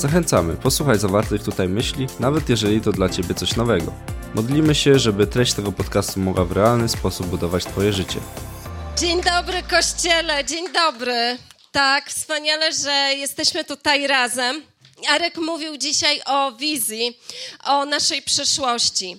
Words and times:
Zachęcamy, 0.00 0.56
posłuchaj 0.56 0.98
zawartych 0.98 1.42
tutaj 1.42 1.68
myśli, 1.68 2.06
nawet 2.20 2.48
jeżeli 2.48 2.80
to 2.80 2.92
dla 2.92 3.08
Ciebie 3.08 3.34
coś 3.34 3.56
nowego. 3.56 3.92
Modlimy 4.34 4.74
się, 4.74 4.98
żeby 4.98 5.26
treść 5.26 5.52
tego 5.52 5.72
podcastu 5.72 6.20
mogła 6.20 6.44
w 6.44 6.52
realny 6.52 6.88
sposób 6.88 7.26
budować 7.26 7.64
Twoje 7.64 7.92
życie. 7.92 8.20
Dzień 8.98 9.22
dobry, 9.22 9.62
kościele, 9.62 10.44
dzień 10.44 10.72
dobry. 10.72 11.38
Tak, 11.72 12.10
wspaniale, 12.10 12.72
że 12.72 12.92
jesteśmy 13.14 13.64
tutaj 13.64 14.06
razem. 14.06 14.62
Arek 15.08 15.36
mówił 15.36 15.76
dzisiaj 15.76 16.20
o 16.26 16.52
wizji, 16.52 17.18
o 17.64 17.84
naszej 17.84 18.22
przyszłości. 18.22 19.16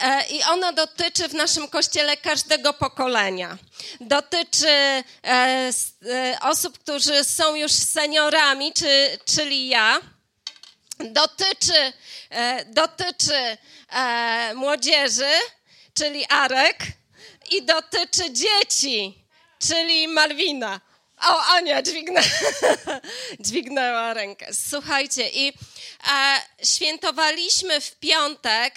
E, 0.00 0.24
I 0.30 0.42
ona 0.42 0.72
dotyczy 0.72 1.28
w 1.28 1.34
naszym 1.34 1.68
kościele 1.68 2.16
każdego 2.16 2.72
pokolenia. 2.72 3.58
Dotyczy 4.00 4.68
e, 4.68 5.02
e, 5.24 6.38
osób, 6.42 6.78
którzy 6.78 7.24
są 7.24 7.54
już 7.54 7.72
seniorami, 7.72 8.72
czy, 8.72 9.18
czyli 9.24 9.68
ja. 9.68 10.00
Dotyczy, 11.04 11.92
dotyczy 12.66 13.58
e, 13.88 14.54
młodzieży, 14.54 15.32
czyli 15.94 16.26
Arek, 16.28 16.76
i 17.50 17.62
dotyczy 17.62 18.32
dzieci, 18.32 19.24
czyli 19.58 20.08
Malwina. 20.08 20.80
O, 21.22 21.42
Ania 21.44 21.82
dźwignęła, 21.82 22.26
dźwignęła 23.40 24.14
rękę. 24.14 24.46
Słuchajcie, 24.70 25.28
i 25.28 25.48
e, 25.48 26.40
świętowaliśmy 26.64 27.80
w 27.80 27.96
piątek 27.96 28.74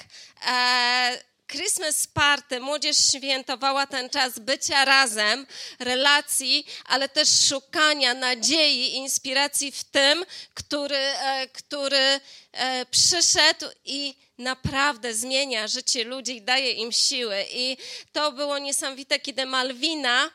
e, 0.48 1.24
Christmas 1.54 2.08
Party. 2.08 2.60
Młodzież 2.60 2.98
świętowała 2.98 3.88
ten 3.88 4.10
czas 4.10 4.40
bycia 4.40 4.86
razem, 4.86 5.48
relacji, 5.80 6.66
ale 6.86 7.10
też 7.10 7.30
szukania 7.50 8.14
nadziei, 8.14 8.96
inspiracji 8.96 9.72
w 9.72 9.84
tym, 9.84 10.26
który, 10.54 10.98
e, 10.98 11.48
który 11.48 12.20
e, 12.52 12.86
przyszedł 12.86 13.66
i 13.86 14.16
naprawdę 14.38 15.14
zmienia 15.14 15.68
życie 15.68 16.04
ludzi 16.04 16.36
i 16.36 16.42
daje 16.42 16.72
im 16.72 16.92
siły. 16.92 17.46
I 17.52 17.78
to 18.14 18.32
było 18.32 18.58
niesamowite, 18.58 19.20
kiedy 19.20 19.46
Malwina 19.46 20.30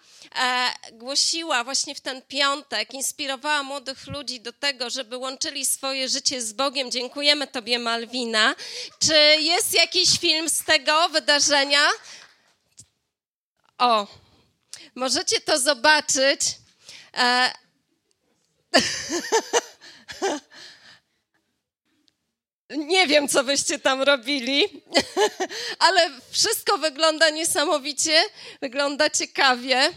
głosiła 0.92 1.64
właśnie 1.64 1.94
w 1.94 2.00
ten 2.00 2.22
piątek, 2.22 2.94
inspirowała 2.94 3.62
młodych 3.62 4.06
ludzi 4.06 4.40
do 4.40 4.52
tego, 4.52 4.90
żeby 4.90 5.16
łączyli 5.16 5.66
swoje 5.66 6.08
życie 6.08 6.42
z 6.42 6.52
Bogiem. 6.52 6.90
Dziękujemy 6.90 7.46
Tobie, 7.46 7.78
Malwina. 7.78 8.54
Czy 8.98 9.14
jest 9.40 9.74
jakiś 9.74 10.18
film 10.18 10.48
z 10.48 10.64
tego 10.64 11.08
wydarzenia? 11.08 11.86
O, 13.78 14.06
możecie 14.94 15.40
to 15.40 15.58
zobaczyć. 15.58 16.40
E, 17.16 17.52
Nie 22.70 23.06
wiem, 23.06 23.28
co 23.28 23.44
byście 23.44 23.78
tam 23.78 24.02
robili, 24.02 24.82
ale 25.86 26.10
wszystko 26.30 26.78
wygląda 26.78 27.30
niesamowicie, 27.30 28.22
wygląda 28.60 29.10
ciekawie. 29.10 29.90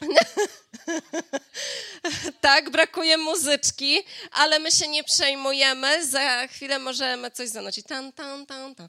tak, 2.40 2.70
brakuje 2.70 3.16
muzyczki, 3.16 4.04
ale 4.30 4.58
my 4.58 4.72
się 4.72 4.88
nie 4.88 5.04
przejmujemy. 5.04 6.06
Za 6.06 6.46
chwilę 6.46 6.78
możemy 6.78 7.30
coś 7.30 7.48
zanosić. 7.48 7.86
Tan, 7.86 8.12
tan, 8.12 8.46
tan, 8.46 8.74
tan, 8.74 8.88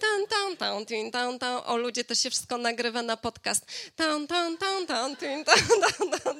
tan, 0.00 0.26
tan, 0.28 0.56
tan, 0.56 0.86
tin, 0.86 1.10
tan, 1.10 1.38
tan. 1.38 1.62
O 1.66 1.76
ludzie, 1.76 2.04
to 2.04 2.14
się 2.14 2.30
wszystko 2.30 2.58
nagrywa 2.58 3.02
na 3.02 3.16
podcast. 3.16 3.66
Tan, 3.96 4.26
tan, 4.26 4.58
tan, 4.58 4.86
tan, 4.86 5.16
tan, 5.20 5.44
tan, 5.44 5.44
tan, 5.44 5.44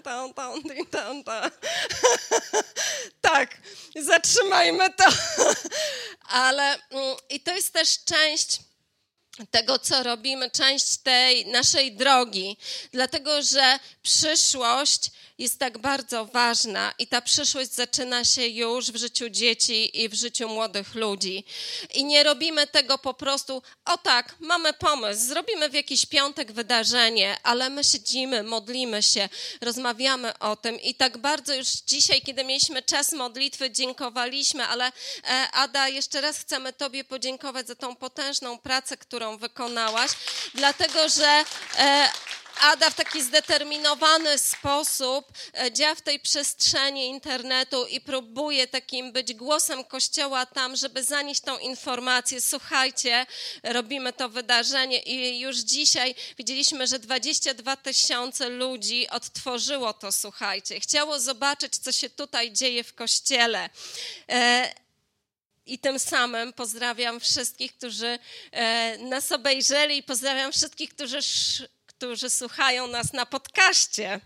tan, 0.02 0.32
tan, 0.32 0.62
tan, 0.90 1.24
tan. 1.24 1.50
tak, 3.20 3.56
zatrzymajmy 3.96 4.90
to. 4.90 5.04
ale 6.28 6.78
i 7.30 7.40
to 7.40 7.54
jest 7.54 7.72
też 7.72 8.04
część 8.04 8.69
tego, 9.46 9.78
co 9.78 10.02
robimy, 10.02 10.50
część 10.50 10.96
tej 10.96 11.46
naszej 11.46 11.92
drogi, 11.92 12.56
dlatego 12.92 13.42
że 13.42 13.78
przyszłość 14.02 15.10
jest 15.40 15.58
tak 15.58 15.78
bardzo 15.78 16.24
ważna 16.24 16.92
i 16.98 17.06
ta 17.06 17.20
przyszłość 17.20 17.72
zaczyna 17.72 18.24
się 18.24 18.46
już 18.46 18.90
w 18.90 18.96
życiu 18.96 19.28
dzieci 19.28 20.02
i 20.02 20.08
w 20.08 20.14
życiu 20.14 20.48
młodych 20.48 20.94
ludzi. 20.94 21.44
I 21.94 22.04
nie 22.04 22.22
robimy 22.22 22.66
tego 22.66 22.98
po 22.98 23.14
prostu, 23.14 23.62
o 23.84 23.98
tak, 23.98 24.34
mamy 24.40 24.72
pomysł, 24.72 25.20
zrobimy 25.20 25.68
w 25.68 25.74
jakiś 25.74 26.06
piątek 26.06 26.52
wydarzenie, 26.52 27.36
ale 27.42 27.70
my 27.70 27.84
siedzimy, 27.84 28.42
modlimy 28.42 29.02
się, 29.02 29.28
rozmawiamy 29.60 30.38
o 30.38 30.56
tym 30.56 30.80
i 30.80 30.94
tak 30.94 31.18
bardzo 31.18 31.54
już 31.54 31.68
dzisiaj, 31.68 32.22
kiedy 32.22 32.44
mieliśmy 32.44 32.82
czas 32.82 33.12
modlitwy, 33.12 33.70
dziękowaliśmy, 33.70 34.66
ale 34.66 34.86
e, 34.86 35.48
Ada, 35.52 35.88
jeszcze 35.88 36.20
raz 36.20 36.38
chcemy 36.38 36.72
Tobie 36.72 37.04
podziękować 37.04 37.66
za 37.66 37.74
tą 37.74 37.96
potężną 37.96 38.58
pracę, 38.58 38.96
którą 38.96 39.36
wykonałaś, 39.36 40.10
dlatego 40.54 41.08
że 41.08 41.44
e, 41.78 42.10
Ada 42.60 42.90
w 42.90 42.94
taki 42.94 43.22
zdeterminowany 43.22 44.38
sposób 44.38 45.32
e, 45.54 45.72
działa 45.72 45.94
w 45.94 46.00
tej 46.00 46.20
przestrzeni 46.20 47.06
internetu 47.06 47.86
i 47.86 48.00
próbuje 48.00 48.66
takim 48.66 49.12
być 49.12 49.34
głosem 49.34 49.84
Kościoła 49.84 50.46
tam, 50.46 50.76
żeby 50.76 51.04
zanieść 51.04 51.40
tą 51.40 51.58
informację. 51.58 52.40
Słuchajcie, 52.40 53.26
robimy 53.62 54.12
to 54.12 54.28
wydarzenie 54.28 54.98
i 55.02 55.40
już 55.40 55.56
dzisiaj 55.56 56.14
widzieliśmy, 56.38 56.86
że 56.86 56.98
22 56.98 57.76
tysiące 57.76 58.48
ludzi 58.48 59.08
odtworzyło 59.08 59.92
to, 59.92 60.12
słuchajcie. 60.12 60.80
Chciało 60.80 61.20
zobaczyć, 61.20 61.76
co 61.76 61.92
się 61.92 62.10
tutaj 62.10 62.52
dzieje 62.52 62.84
w 62.84 62.94
Kościele. 62.94 63.70
E, 64.28 64.74
i 65.66 65.78
tym 65.78 65.98
samym 65.98 66.52
pozdrawiam 66.52 67.20
wszystkich, 67.20 67.76
którzy 67.76 68.18
e, 68.52 68.98
nas 68.98 69.32
obejrzeli 69.32 69.96
i 69.96 70.02
pozdrawiam 70.02 70.52
wszystkich, 70.52 70.90
którzy 70.90 71.18
którzy 72.00 72.30
słuchają 72.30 72.86
nas 72.86 73.12
na 73.12 73.26
podcaście. 73.26 74.20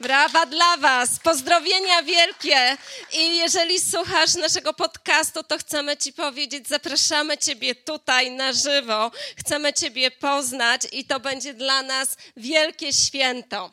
Brawa 0.00 0.46
dla 0.46 0.76
Was, 0.76 1.18
pozdrowienia 1.18 2.02
wielkie. 2.02 2.76
I 3.12 3.36
jeżeli 3.36 3.80
słuchasz 3.80 4.34
naszego 4.34 4.74
podcastu, 4.74 5.42
to 5.42 5.58
chcemy 5.58 5.96
Ci 5.96 6.12
powiedzieć, 6.12 6.68
zapraszamy 6.68 7.38
Ciebie 7.38 7.74
tutaj 7.74 8.30
na 8.30 8.52
żywo, 8.52 9.10
chcemy 9.36 9.72
Ciebie 9.72 10.10
poznać 10.10 10.82
i 10.92 11.04
to 11.04 11.20
będzie 11.20 11.54
dla 11.54 11.82
nas 11.82 12.16
wielkie 12.36 12.92
święto. 12.92 13.72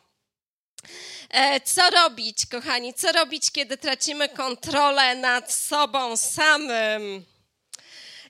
E, 1.30 1.60
co 1.60 1.90
robić, 1.90 2.46
kochani? 2.46 2.94
Co 2.94 3.12
robić, 3.12 3.50
kiedy 3.50 3.76
tracimy 3.76 4.28
kontrolę 4.28 5.14
nad 5.14 5.52
sobą 5.52 6.16
samym? 6.16 7.24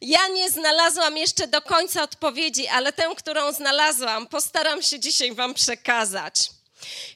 Ja 0.01 0.29
nie 0.29 0.51
znalazłam 0.51 1.17
jeszcze 1.17 1.49
do 1.49 1.63
końca 1.63 2.03
odpowiedzi, 2.03 2.69
ale 2.69 2.93
tę, 2.93 3.05
którą 3.17 3.53
znalazłam, 3.53 4.27
postaram 4.27 4.83
się 4.83 5.01
dzisiaj 5.01 5.35
Wam 5.35 5.55
przekazać. 5.55 6.51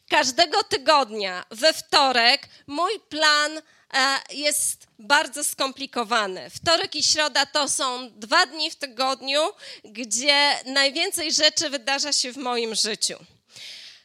Każdego 0.08 0.62
tygodnia 0.64 1.44
we 1.50 1.72
wtorek 1.72 2.48
mój 2.66 3.00
plan 3.00 3.58
e, 3.58 4.18
jest 4.30 4.86
bardzo 4.98 5.44
skomplikowany. 5.44 6.50
Wtorek 6.50 6.94
i 6.94 7.02
środa 7.02 7.46
to 7.46 7.68
są 7.68 8.10
dwa 8.10 8.46
dni 8.46 8.70
w 8.70 8.76
tygodniu, 8.76 9.40
gdzie 9.84 10.58
najwięcej 10.66 11.32
rzeczy 11.32 11.70
wydarza 11.70 12.12
się 12.12 12.32
w 12.32 12.36
moim 12.36 12.74
życiu. 12.74 13.16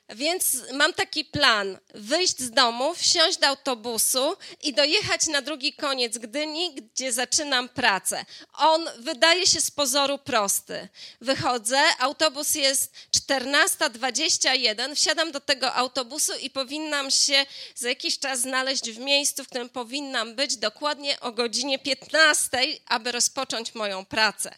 Więc 0.09 0.57
mam 0.73 0.93
taki 0.93 1.25
plan: 1.25 1.77
wyjść 1.93 2.39
z 2.39 2.51
domu, 2.51 2.95
wsiąść 2.95 3.37
do 3.37 3.47
autobusu 3.47 4.37
i 4.63 4.73
dojechać 4.73 5.27
na 5.27 5.41
drugi 5.41 5.73
koniec 5.73 6.17
Gdyni, 6.17 6.75
gdzie 6.75 7.13
zaczynam 7.13 7.69
pracę. 7.69 8.25
On 8.53 8.89
wydaje 8.99 9.47
się 9.47 9.61
z 9.61 9.71
pozoru 9.71 10.17
prosty. 10.17 10.87
Wychodzę, 11.21 11.81
autobus 11.99 12.55
jest 12.55 12.93
14.21, 13.29 14.95
wsiadam 14.95 15.31
do 15.31 15.39
tego 15.39 15.73
autobusu 15.73 16.33
i 16.41 16.49
powinnam 16.49 17.11
się 17.11 17.45
za 17.75 17.89
jakiś 17.89 18.19
czas 18.19 18.39
znaleźć 18.39 18.91
w 18.91 18.99
miejscu, 18.99 19.43
w 19.43 19.47
którym 19.47 19.69
powinnam 19.69 20.35
być 20.35 20.57
dokładnie 20.57 21.19
o 21.19 21.31
godzinie 21.31 21.79
15, 21.79 22.59
aby 22.85 23.11
rozpocząć 23.11 23.75
moją 23.75 24.05
pracę. 24.05 24.55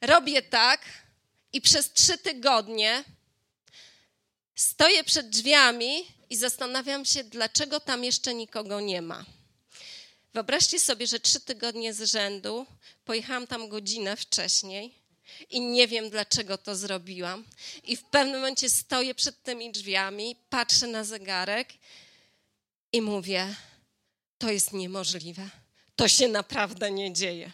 Robię 0.00 0.42
tak 0.42 0.80
i 1.52 1.60
przez 1.60 1.92
trzy 1.92 2.18
tygodnie 2.18 3.04
Stoję 4.54 5.04
przed 5.04 5.28
drzwiami 5.28 6.06
i 6.30 6.36
zastanawiam 6.36 7.04
się, 7.04 7.24
dlaczego 7.24 7.80
tam 7.80 8.04
jeszcze 8.04 8.34
nikogo 8.34 8.80
nie 8.80 9.02
ma. 9.02 9.24
Wyobraźcie 10.34 10.80
sobie, 10.80 11.06
że 11.06 11.20
trzy 11.20 11.40
tygodnie 11.40 11.94
z 11.94 12.02
rzędu 12.02 12.66
pojechałam 13.04 13.46
tam 13.46 13.68
godzinę 13.68 14.16
wcześniej 14.16 14.94
i 15.50 15.60
nie 15.60 15.88
wiem, 15.88 16.10
dlaczego 16.10 16.58
to 16.58 16.76
zrobiłam. 16.76 17.44
I 17.84 17.96
w 17.96 18.04
pewnym 18.04 18.36
momencie 18.36 18.70
stoję 18.70 19.14
przed 19.14 19.42
tymi 19.42 19.72
drzwiami, 19.72 20.36
patrzę 20.50 20.86
na 20.86 21.04
zegarek 21.04 21.68
i 22.92 23.02
mówię: 23.02 23.54
To 24.38 24.50
jest 24.50 24.72
niemożliwe 24.72 25.61
to 25.96 26.08
się 26.08 26.28
naprawdę 26.28 26.90
nie 26.90 27.12
dzieje. 27.12 27.50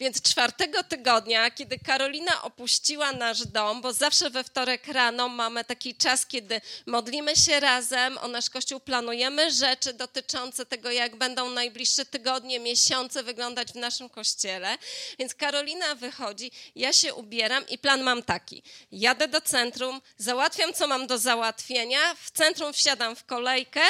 Więc 0.00 0.22
czwartego 0.22 0.84
tygodnia, 0.84 1.50
kiedy 1.50 1.78
Karolina 1.78 2.42
opuściła 2.42 3.12
nasz 3.12 3.46
dom, 3.46 3.80
bo 3.80 3.92
zawsze 3.92 4.30
we 4.30 4.44
wtorek 4.44 4.86
rano 4.86 5.28
mamy 5.28 5.64
taki 5.64 5.94
czas, 5.94 6.26
kiedy 6.26 6.60
modlimy 6.86 7.36
się 7.36 7.60
razem, 7.60 8.18
o 8.18 8.28
nasz 8.28 8.50
kościół 8.50 8.80
planujemy 8.80 9.52
rzeczy 9.52 9.92
dotyczące 9.92 10.66
tego, 10.66 10.90
jak 10.90 11.16
będą 11.16 11.50
najbliższe 11.50 12.04
tygodnie, 12.04 12.60
miesiące 12.60 13.22
wyglądać 13.22 13.72
w 13.72 13.76
naszym 13.76 14.08
kościele. 14.08 14.78
Więc 15.18 15.34
Karolina 15.34 15.94
wychodzi, 15.94 16.50
ja 16.74 16.92
się 16.92 17.14
ubieram 17.14 17.68
i 17.68 17.78
plan 17.78 18.02
mam 18.02 18.22
taki. 18.22 18.62
Jadę 18.92 19.28
do 19.28 19.40
centrum, 19.40 20.00
załatwiam, 20.16 20.74
co 20.74 20.86
mam 20.86 21.06
do 21.06 21.18
załatwienia, 21.18 22.14
w 22.14 22.30
centrum 22.30 22.72
wsiadam 22.72 23.16
w 23.16 23.24
kolejkę, 23.24 23.80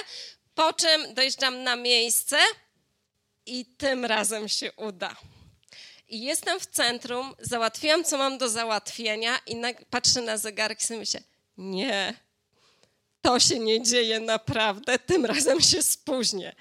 po 0.55 0.73
czym 0.73 1.15
dojeżdżam 1.15 1.62
na 1.62 1.77
miejsce, 1.77 2.39
i 3.49 3.65
tym 3.65 4.05
razem 4.05 4.49
się 4.49 4.73
uda. 4.73 5.17
I 6.09 6.23
jestem 6.23 6.61
w 6.61 6.67
centrum, 6.67 7.35
załatwiłam, 7.41 8.05
co 8.05 8.19
mam 8.19 8.39
do 8.39 8.49
załatwienia 8.49 9.39
i 9.47 9.56
patrzę 9.91 10.23
na 10.23 10.37
zegarek 10.37 10.81
i 10.81 10.85
sobie 10.85 11.00
myślę, 11.00 11.21
nie, 11.59 12.15
to 13.23 13.41
się 13.41 13.59
nie 13.59 13.83
dzieje 13.83 14.21
naprawdę, 14.21 14.99
tym 14.99 15.25
razem 15.25 15.61
się 15.61 15.83
spóźnię. 15.83 16.55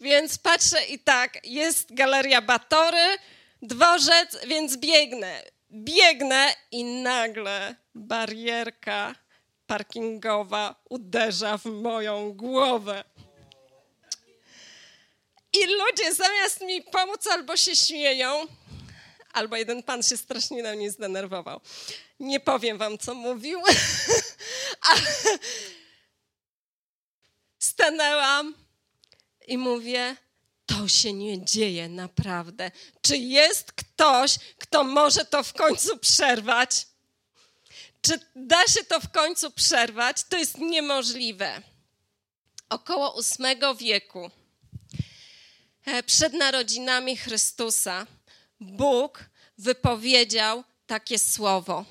Więc 0.00 0.38
patrzę 0.38 0.84
i 0.84 0.98
tak, 0.98 1.46
jest 1.46 1.94
galeria 1.94 2.42
Batory, 2.42 3.18
dworzec, 3.62 4.46
więc 4.46 4.76
biegnę. 4.76 5.42
Biegnę 5.72 6.54
i 6.70 6.84
nagle 6.84 7.74
barierka 7.94 9.14
parkingowa 9.66 10.82
uderza 10.88 11.58
w 11.58 11.64
moją 11.64 12.32
głowę. 12.32 13.04
I 15.52 15.66
ludzie 15.66 16.14
zamiast 16.14 16.60
mi 16.60 16.82
pomóc 16.82 17.26
albo 17.26 17.56
się 17.56 17.76
śmieją, 17.76 18.46
albo 19.32 19.56
jeden 19.56 19.82
pan 19.82 20.02
się 20.02 20.16
strasznie 20.16 20.62
na 20.62 20.72
mnie 20.72 20.90
zdenerwował. 20.90 21.60
Nie 22.20 22.40
powiem 22.40 22.78
wam, 22.78 22.98
co 22.98 23.14
mówił, 23.14 23.60
ale 24.90 25.02
stanęłam 27.58 28.54
i 29.46 29.58
mówię, 29.58 30.16
to 30.66 30.88
się 30.88 31.12
nie 31.12 31.44
dzieje 31.44 31.88
naprawdę. 31.88 32.70
Czy 33.02 33.16
jest 33.16 33.72
ktoś, 33.72 34.38
kto 34.58 34.84
może 34.84 35.24
to 35.24 35.42
w 35.42 35.52
końcu 35.52 35.98
przerwać? 35.98 36.86
Czy 38.02 38.20
da 38.36 38.66
się 38.66 38.84
to 38.84 39.00
w 39.00 39.10
końcu 39.10 39.50
przerwać? 39.50 40.24
To 40.28 40.36
jest 40.36 40.58
niemożliwe. 40.58 41.62
Około 42.68 43.22
VIII 43.22 43.76
wieku 43.76 44.30
przed 46.06 46.32
narodzinami 46.32 47.16
Chrystusa 47.16 48.06
Bóg 48.60 49.24
wypowiedział 49.58 50.64
takie 50.86 51.18
słowo. 51.18 51.84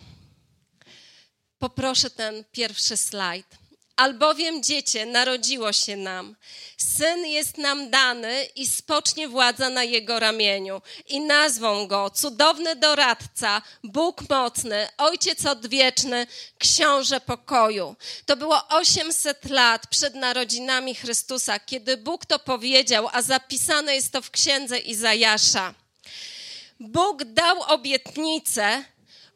Poproszę 1.59 2.09
ten 2.09 2.44
pierwszy 2.51 2.97
slajd. 2.97 3.57
Albowiem 4.00 4.63
dziecię 4.63 5.06
narodziło 5.06 5.74
się 5.74 5.98
nam, 5.98 6.36
syn 6.78 7.25
jest 7.25 7.57
nam 7.57 7.90
dany 7.90 8.46
i 8.56 8.68
spocznie 8.68 9.28
władza 9.28 9.69
na 9.69 9.84
jego 9.84 10.19
ramieniu. 10.19 10.81
I 11.07 11.22
nazwą 11.22 11.88
go 11.88 12.10
cudowny 12.10 12.75
doradca, 12.75 13.62
Bóg 13.84 14.30
mocny, 14.30 14.88
ojciec 14.98 15.46
odwieczny, 15.46 16.28
książę 16.57 17.22
pokoju. 17.22 17.96
To 18.25 18.38
było 18.38 18.68
800 18.68 19.50
lat 19.50 19.88
przed 19.88 20.16
narodzinami 20.16 20.96
Chrystusa, 20.96 21.60
kiedy 21.60 21.98
Bóg 21.98 22.25
to 22.25 22.40
powiedział, 22.40 23.10
a 23.12 23.22
zapisane 23.22 23.96
jest 23.96 24.12
to 24.12 24.22
w 24.22 24.31
księdze 24.31 24.80
Izajasza. 24.80 25.74
Bóg 26.80 27.24
dał 27.24 27.62
obietnicę, 27.62 28.84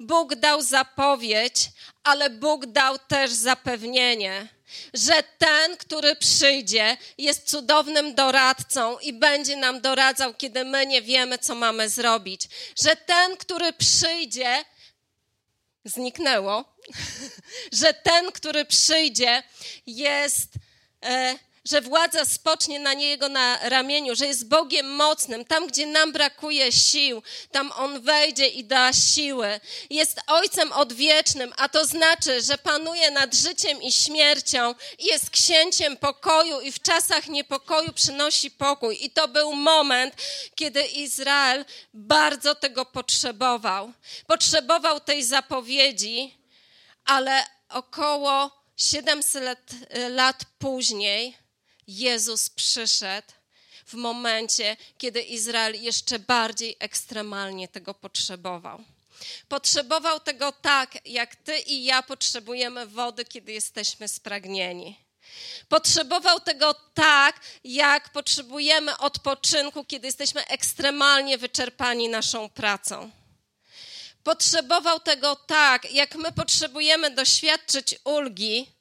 Bóg 0.03 0.35
dał 0.35 0.61
zapowiedź, 0.61 1.69
ale 2.03 2.29
Bóg 2.29 2.65
dał 2.65 2.99
też 2.99 3.31
zapewnienie, 3.31 4.47
że 4.93 5.23
ten, 5.37 5.77
który 5.77 6.15
przyjdzie, 6.15 6.97
jest 7.17 7.49
cudownym 7.49 8.15
doradcą 8.15 8.99
i 8.99 9.13
będzie 9.13 9.55
nam 9.55 9.81
doradzał, 9.81 10.33
kiedy 10.33 10.65
my 10.65 10.85
nie 10.85 11.01
wiemy, 11.01 11.37
co 11.37 11.55
mamy 11.55 11.89
zrobić. 11.89 12.49
Że 12.83 12.95
ten, 12.95 13.37
który 13.37 13.73
przyjdzie, 13.73 14.65
zniknęło, 15.85 16.75
że 17.81 17.93
ten, 17.93 18.31
który 18.31 18.65
przyjdzie, 18.65 19.43
jest. 19.85 20.49
E, 21.03 21.35
że 21.65 21.81
władza 21.81 22.25
spocznie 22.25 22.79
na 22.79 22.93
niego 22.93 23.29
na 23.29 23.69
ramieniu, 23.69 24.15
że 24.15 24.27
jest 24.27 24.47
Bogiem 24.47 24.95
mocnym. 24.95 25.45
Tam, 25.45 25.67
gdzie 25.67 25.85
nam 25.85 26.11
brakuje 26.11 26.71
sił, 26.71 27.23
tam 27.51 27.71
On 27.77 28.01
wejdzie 28.01 28.47
i 28.47 28.63
da 28.63 28.93
siły. 28.93 29.59
Jest 29.89 30.21
Ojcem 30.27 30.71
odwiecznym, 30.71 31.53
a 31.57 31.69
to 31.69 31.85
znaczy, 31.85 32.41
że 32.41 32.57
panuje 32.57 33.11
nad 33.11 33.35
życiem 33.35 33.81
i 33.81 33.91
śmiercią 33.91 34.75
i 34.99 35.05
jest 35.05 35.29
księciem 35.29 35.97
pokoju 35.97 36.61
i 36.61 36.71
w 36.71 36.81
czasach 36.81 37.27
niepokoju 37.27 37.93
przynosi 37.93 38.51
pokój. 38.51 39.05
I 39.05 39.09
to 39.09 39.27
był 39.27 39.53
moment, 39.53 40.15
kiedy 40.55 40.83
Izrael 40.83 41.65
bardzo 41.93 42.55
tego 42.55 42.85
potrzebował. 42.85 43.93
Potrzebował 44.27 44.99
tej 44.99 45.23
zapowiedzi, 45.23 46.37
ale 47.05 47.45
około 47.69 48.63
700 48.77 49.43
lat, 49.43 49.59
lat 50.09 50.45
później 50.59 51.42
Jezus 51.87 52.49
przyszedł 52.49 53.27
w 53.85 53.93
momencie, 53.93 54.77
kiedy 54.97 55.21
Izrael 55.21 55.81
jeszcze 55.81 56.19
bardziej 56.19 56.75
ekstremalnie 56.79 57.67
tego 57.67 57.93
potrzebował. 57.93 58.83
Potrzebował 59.47 60.19
tego 60.19 60.51
tak, 60.51 61.07
jak 61.07 61.35
ty 61.35 61.59
i 61.59 61.83
ja 61.83 62.03
potrzebujemy 62.03 62.87
wody, 62.87 63.25
kiedy 63.25 63.51
jesteśmy 63.51 64.07
spragnieni. 64.07 64.97
Potrzebował 65.69 66.39
tego 66.39 66.73
tak, 66.93 67.39
jak 67.63 68.09
potrzebujemy 68.09 68.97
odpoczynku, 68.97 69.85
kiedy 69.85 70.07
jesteśmy 70.07 70.47
ekstremalnie 70.47 71.37
wyczerpani 71.37 72.09
naszą 72.09 72.49
pracą. 72.49 73.11
Potrzebował 74.23 74.99
tego 74.99 75.35
tak, 75.35 75.91
jak 75.91 76.15
my 76.15 76.31
potrzebujemy 76.31 77.11
doświadczyć 77.11 77.95
ulgi, 78.03 78.71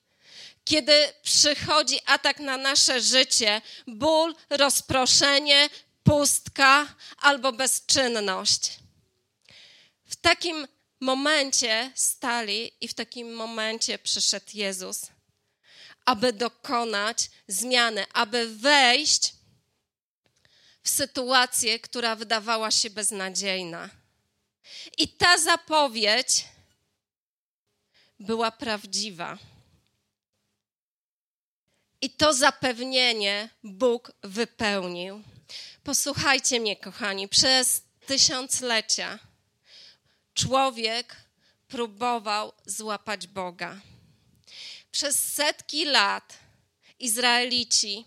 kiedy 0.64 1.12
przychodzi 1.22 2.00
atak 2.06 2.40
na 2.40 2.56
nasze 2.56 3.00
życie, 3.00 3.60
ból, 3.86 4.34
rozproszenie, 4.50 5.70
pustka 6.02 6.94
albo 7.18 7.52
bezczynność. 7.52 8.70
W 10.04 10.16
takim 10.16 10.68
momencie 11.00 11.92
stali 11.94 12.72
i 12.80 12.88
w 12.88 12.94
takim 12.94 13.34
momencie 13.34 13.98
przyszedł 13.98 14.46
Jezus, 14.54 15.06
aby 16.04 16.32
dokonać 16.32 17.30
zmiany, 17.48 18.06
aby 18.12 18.56
wejść 18.56 19.34
w 20.82 20.88
sytuację, 20.88 21.80
która 21.80 22.16
wydawała 22.16 22.70
się 22.70 22.90
beznadziejna. 22.90 23.90
I 24.98 25.08
ta 25.08 25.38
zapowiedź 25.38 26.44
była 28.20 28.50
prawdziwa. 28.50 29.38
I 32.02 32.10
to 32.10 32.34
zapewnienie 32.34 33.48
Bóg 33.62 34.12
wypełnił. 34.22 35.22
Posłuchajcie 35.84 36.60
mnie, 36.60 36.76
kochani, 36.76 37.28
przez 37.28 37.82
tysiąclecia 38.06 39.18
człowiek 40.34 41.16
próbował 41.68 42.52
złapać 42.66 43.26
Boga. 43.26 43.80
Przez 44.90 45.32
setki 45.32 45.84
lat 45.84 46.38
Izraelici 46.98 48.04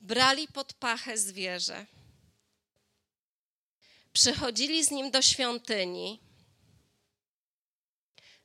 brali 0.00 0.48
pod 0.48 0.72
pachę 0.72 1.18
zwierzę, 1.18 1.86
przychodzili 4.12 4.84
z 4.84 4.90
nim 4.90 5.10
do 5.10 5.22
świątyni, 5.22 6.20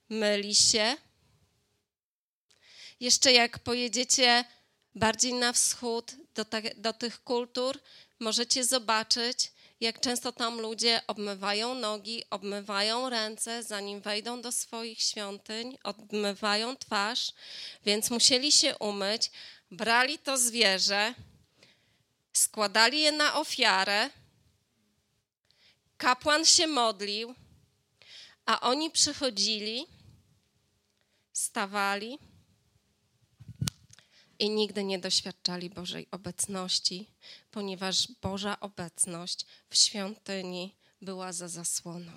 myli 0.09 0.55
się, 0.55 0.97
jeszcze 2.99 3.31
jak 3.31 3.59
pojedziecie 3.59 4.45
bardziej 4.95 5.33
na 5.33 5.53
wschód, 5.53 6.15
do, 6.35 6.45
ta, 6.45 6.57
do 6.75 6.93
tych 6.93 7.23
kultur, 7.23 7.79
możecie 8.19 8.63
zobaczyć, 8.63 9.51
jak 9.79 9.99
często 9.99 10.31
tam 10.31 10.61
ludzie 10.61 11.01
obmywają 11.07 11.75
nogi, 11.75 12.23
obmywają 12.29 13.09
ręce, 13.09 13.63
zanim 13.63 14.01
wejdą 14.01 14.41
do 14.41 14.51
swoich 14.51 15.01
świątyń, 15.01 15.77
obmywają 15.83 16.75
twarz, 16.75 17.31
więc 17.85 18.09
musieli 18.09 18.51
się 18.51 18.77
umyć, 18.77 19.31
brali 19.71 20.19
to 20.19 20.37
zwierzę, 20.37 21.13
składali 22.33 22.99
je 22.99 23.11
na 23.11 23.35
ofiarę, 23.35 24.09
kapłan 25.97 26.45
się 26.45 26.67
modlił, 26.67 27.35
a 28.45 28.59
oni 28.59 28.91
przychodzili, 28.91 29.85
stawali 31.33 32.19
i 34.39 34.49
nigdy 34.49 34.83
nie 34.83 34.99
doświadczali 34.99 35.69
Bożej 35.69 36.07
obecności, 36.11 37.07
ponieważ 37.51 38.07
Boża 38.21 38.59
obecność 38.59 39.45
w 39.69 39.75
świątyni 39.75 40.75
była 41.01 41.33
za 41.33 41.47
zasłoną. 41.47 42.11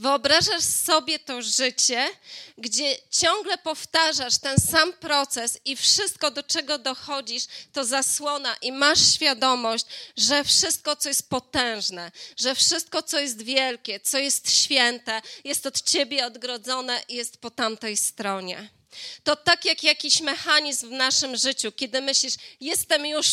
Wyobrażasz 0.00 0.64
sobie 0.64 1.18
to 1.18 1.42
życie, 1.42 2.08
gdzie 2.58 2.96
ciągle 3.10 3.58
powtarzasz 3.58 4.38
ten 4.38 4.60
sam 4.60 4.92
proces 4.92 5.58
i 5.64 5.76
wszystko, 5.76 6.30
do 6.30 6.42
czego 6.42 6.78
dochodzisz, 6.78 7.44
to 7.72 7.84
zasłona 7.84 8.56
i 8.62 8.72
masz 8.72 9.14
świadomość, 9.14 9.84
że 10.16 10.44
wszystko, 10.44 10.96
co 10.96 11.08
jest 11.08 11.28
potężne, 11.28 12.12
że 12.36 12.54
wszystko, 12.54 13.02
co 13.02 13.18
jest 13.18 13.42
wielkie, 13.42 14.00
co 14.00 14.18
jest 14.18 14.50
święte, 14.62 15.22
jest 15.44 15.66
od 15.66 15.82
ciebie 15.82 16.26
odgrodzone 16.26 17.02
i 17.08 17.14
jest 17.14 17.36
po 17.36 17.50
tamtej 17.50 17.96
stronie. 17.96 18.70
To 19.24 19.36
tak 19.36 19.64
jak 19.64 19.82
jakiś 19.82 20.20
mechanizm 20.20 20.88
w 20.88 20.92
naszym 20.92 21.36
życiu, 21.36 21.72
kiedy 21.72 22.00
myślisz, 22.00 22.34
jestem 22.60 23.06
już 23.06 23.26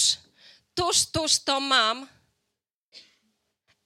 tuż, 0.76 1.06
tuż 1.06 1.40
to 1.40 1.60
mam, 1.60 2.08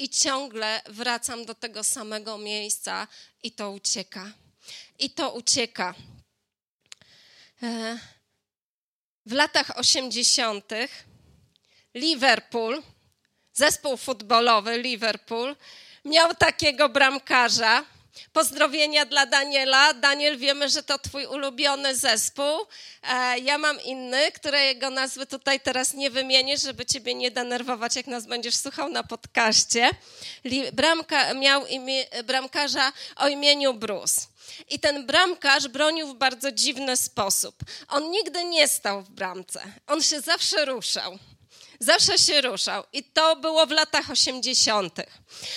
i 0.01 0.09
ciągle 0.09 0.81
wracam 0.85 1.45
do 1.45 1.55
tego 1.55 1.83
samego 1.83 2.37
miejsca 2.37 3.07
i 3.43 3.51
to 3.51 3.71
ucieka. 3.71 4.31
I 4.99 5.09
to 5.09 5.31
ucieka. 5.31 5.93
E, 7.63 7.99
w 9.25 9.31
latach 9.31 9.77
80. 9.77 10.65
Liverpool, 11.93 12.83
zespół 13.53 13.97
futbolowy 13.97 14.77
Liverpool, 14.77 15.55
miał 16.05 16.35
takiego 16.35 16.89
bramkarza, 16.89 17.85
Pozdrowienia 18.33 19.05
dla 19.05 19.25
Daniela. 19.25 19.93
Daniel, 19.93 20.37
wiemy, 20.37 20.69
że 20.69 20.83
to 20.83 20.99
twój 20.99 21.25
ulubiony 21.25 21.95
zespół. 21.95 22.67
E, 23.03 23.39
ja 23.39 23.57
mam 23.57 23.81
inny, 23.81 24.31
którego 24.31 24.89
nazwy 24.89 25.25
tutaj 25.25 25.59
teraz 25.59 25.93
nie 25.93 26.09
wymienię, 26.09 26.57
żeby 26.57 26.85
ciebie 26.85 27.15
nie 27.15 27.31
denerwować, 27.31 27.95
jak 27.95 28.07
nas 28.07 28.25
będziesz 28.25 28.55
słuchał 28.55 28.89
na 28.89 29.03
podcaście. 29.03 29.89
Bramka, 30.73 31.33
miał 31.33 31.67
imię, 31.67 32.05
bramkarza 32.23 32.91
o 33.15 33.27
imieniu 33.27 33.73
Bruce. 33.73 34.21
I 34.69 34.79
ten 34.79 35.05
bramkarz 35.05 35.67
bronił 35.67 36.07
w 36.07 36.17
bardzo 36.17 36.51
dziwny 36.51 36.97
sposób. 36.97 37.55
On 37.87 38.11
nigdy 38.11 38.45
nie 38.45 38.67
stał 38.67 39.01
w 39.01 39.09
bramce. 39.09 39.61
On 39.87 40.01
się 40.01 40.21
zawsze 40.21 40.65
ruszał 40.65 41.19
zawsze 41.81 42.17
się 42.17 42.41
ruszał. 42.41 42.83
I 42.93 43.03
to 43.03 43.35
było 43.35 43.65
w 43.65 43.71
latach 43.71 44.09
80. 44.09 44.95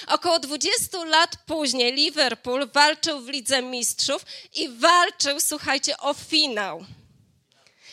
Około 0.06 0.38
20 0.38 1.04
lat 1.04 1.36
później 1.46 1.92
Liverpool 1.92 2.68
walczył 2.70 3.20
w 3.20 3.28
Lidze 3.28 3.62
Mistrzów 3.62 4.26
i 4.54 4.68
walczył, 4.68 5.40
słuchajcie, 5.40 5.96
o 5.98 6.14
finał. 6.14 6.84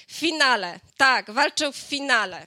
W 0.07 0.13
finale, 0.13 0.79
tak, 0.97 1.31
walczył 1.31 1.71
w 1.71 1.77
finale. 1.77 2.45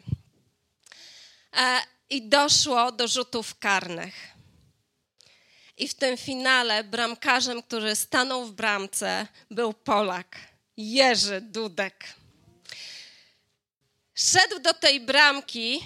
E, 1.57 1.81
I 2.11 2.29
doszło 2.29 2.93
do 2.93 3.09
rzutów 3.09 3.59
karnych. 3.59 4.14
I 5.76 5.88
w 5.88 5.95
tym 5.95 6.17
finale 6.17 6.85
bramkarzem, 6.85 7.62
który 7.62 7.97
stanął 7.97 8.47
w 8.47 8.53
bramce, 8.53 9.26
był 9.50 9.73
Polak, 9.73 10.37
Jerzy 10.76 11.41
Dudek 11.41 12.14
szedł 14.14 14.59
do 14.59 14.75
tej 14.75 15.00
bramki 15.00 15.80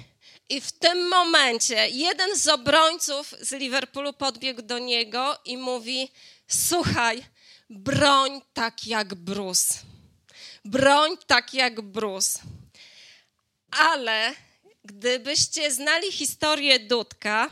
i 0.48 0.60
w 0.60 0.72
tym 0.72 1.08
momencie 1.08 1.88
jeden 1.88 2.36
z 2.36 2.48
obrońców 2.48 3.34
z 3.40 3.52
Liverpoolu 3.52 4.12
podbiegł 4.12 4.62
do 4.62 4.78
niego 4.78 5.38
i 5.44 5.56
mówi: 5.56 6.10
Słuchaj, 6.48 7.24
broń 7.70 8.40
tak 8.54 8.86
jak 8.86 9.14
Bruce. 9.14 9.74
Broń 10.64 11.16
tak 11.26 11.54
jak 11.54 11.80
Bruce. 11.80 12.38
Ale 13.70 14.34
gdybyście 14.84 15.72
znali 15.72 16.12
historię 16.12 16.78
Dudka, 16.78 17.50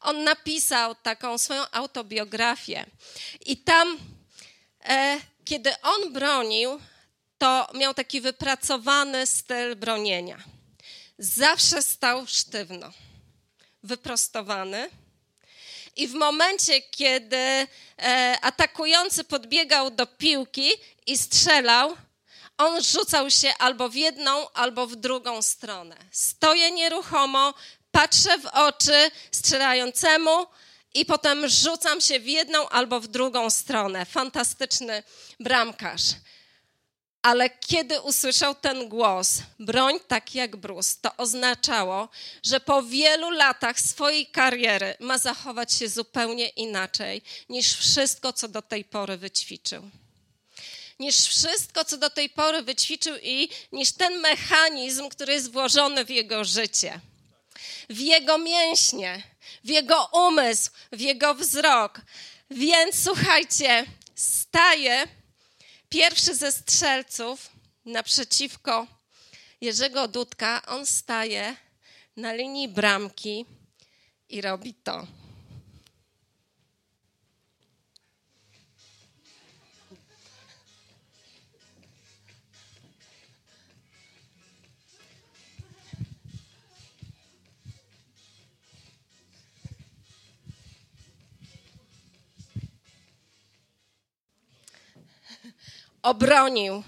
on 0.00 0.24
napisał 0.24 0.94
taką 0.94 1.38
swoją 1.38 1.62
autobiografię. 1.72 2.86
I 3.46 3.56
tam, 3.56 3.98
e, 4.84 5.20
kiedy 5.44 5.70
on 5.82 6.12
bronił, 6.12 6.80
to 7.38 7.68
miał 7.74 7.94
taki 7.94 8.20
wypracowany 8.20 9.26
styl 9.26 9.76
bronienia. 9.76 10.38
Zawsze 11.18 11.82
stał 11.82 12.26
sztywno, 12.26 12.92
wyprostowany. 13.82 14.90
I 15.96 16.08
w 16.08 16.14
momencie, 16.14 16.82
kiedy 16.82 17.36
e, 17.36 17.66
atakujący 18.42 19.24
podbiegał 19.24 19.90
do 19.90 20.06
piłki 20.06 20.70
i 21.06 21.18
strzelał, 21.18 21.96
on 22.58 22.82
rzucał 22.82 23.30
się 23.30 23.54
albo 23.58 23.88
w 23.88 23.94
jedną, 23.94 24.50
albo 24.52 24.86
w 24.86 24.96
drugą 24.96 25.42
stronę. 25.42 25.96
Stoję 26.12 26.70
nieruchomo, 26.70 27.54
patrzę 27.90 28.38
w 28.38 28.46
oczy 28.46 29.10
strzelającemu 29.32 30.46
i 30.94 31.04
potem 31.04 31.48
rzucam 31.48 32.00
się 32.00 32.20
w 32.20 32.26
jedną 32.26 32.68
albo 32.68 33.00
w 33.00 33.08
drugą 33.08 33.50
stronę. 33.50 34.04
Fantastyczny 34.06 35.02
bramkarz 35.40 36.02
ale 37.26 37.50
kiedy 37.50 38.00
usłyszał 38.00 38.54
ten 38.54 38.88
głos, 38.88 39.38
broń 39.58 40.00
tak 40.08 40.34
jak 40.34 40.56
Bruce, 40.56 40.96
to 41.02 41.16
oznaczało, 41.16 42.08
że 42.42 42.60
po 42.60 42.82
wielu 42.82 43.30
latach 43.30 43.80
swojej 43.80 44.26
kariery 44.26 44.94
ma 45.00 45.18
zachować 45.18 45.72
się 45.72 45.88
zupełnie 45.88 46.48
inaczej 46.48 47.22
niż 47.48 47.74
wszystko, 47.74 48.32
co 48.32 48.48
do 48.48 48.62
tej 48.62 48.84
pory 48.84 49.16
wyćwiczył. 49.16 49.90
Niż 50.98 51.16
wszystko, 51.16 51.84
co 51.84 51.96
do 51.96 52.10
tej 52.10 52.30
pory 52.30 52.62
wyćwiczył 52.62 53.16
i 53.22 53.48
niż 53.72 53.92
ten 53.92 54.20
mechanizm, 54.20 55.08
który 55.08 55.32
jest 55.32 55.52
włożony 55.52 56.04
w 56.04 56.10
jego 56.10 56.44
życie, 56.44 57.00
w 57.90 57.98
jego 58.00 58.38
mięśnie, 58.38 59.22
w 59.64 59.68
jego 59.68 60.08
umysł, 60.12 60.70
w 60.92 61.00
jego 61.00 61.34
wzrok. 61.34 62.00
Więc 62.50 63.02
słuchajcie, 63.04 63.86
staje 64.14 65.06
pierwszy 65.88 66.34
ze 66.34 66.52
strzelców 66.52 67.50
naprzeciwko 67.84 68.86
Jerzego 69.60 70.08
Dudka, 70.08 70.62
on 70.66 70.86
staje 70.86 71.56
na 72.16 72.32
linii 72.32 72.68
bramki 72.68 73.46
i 74.28 74.40
robi 74.40 74.74
to. 74.74 75.06
Obronił 96.06 96.82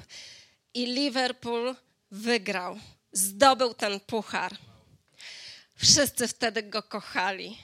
i 0.75 0.87
Liverpool 0.87 1.75
wygrał. 2.11 2.79
Zdobył 3.13 3.75
ten 3.75 4.01
puchar. 4.01 4.57
Wszyscy 5.75 6.29
wtedy 6.29 6.63
go 6.63 6.83
kochali. 6.83 7.59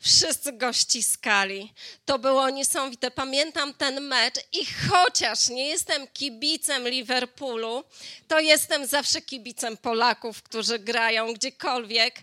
Wszyscy 0.00 0.52
go 0.52 0.72
ściskali. 0.72 1.72
To 2.04 2.18
było 2.18 2.50
niesamowite. 2.50 3.10
Pamiętam 3.10 3.74
ten 3.74 4.00
mecz 4.00 4.34
i 4.52 4.66
chociaż 4.66 5.48
nie 5.48 5.68
jestem 5.68 6.06
kibicem 6.06 6.88
Liverpoolu, 6.88 7.84
to 8.28 8.40
jestem 8.40 8.86
zawsze 8.86 9.22
kibicem 9.22 9.76
Polaków, 9.76 10.42
którzy 10.42 10.78
grają 10.78 11.32
gdziekolwiek, 11.34 12.20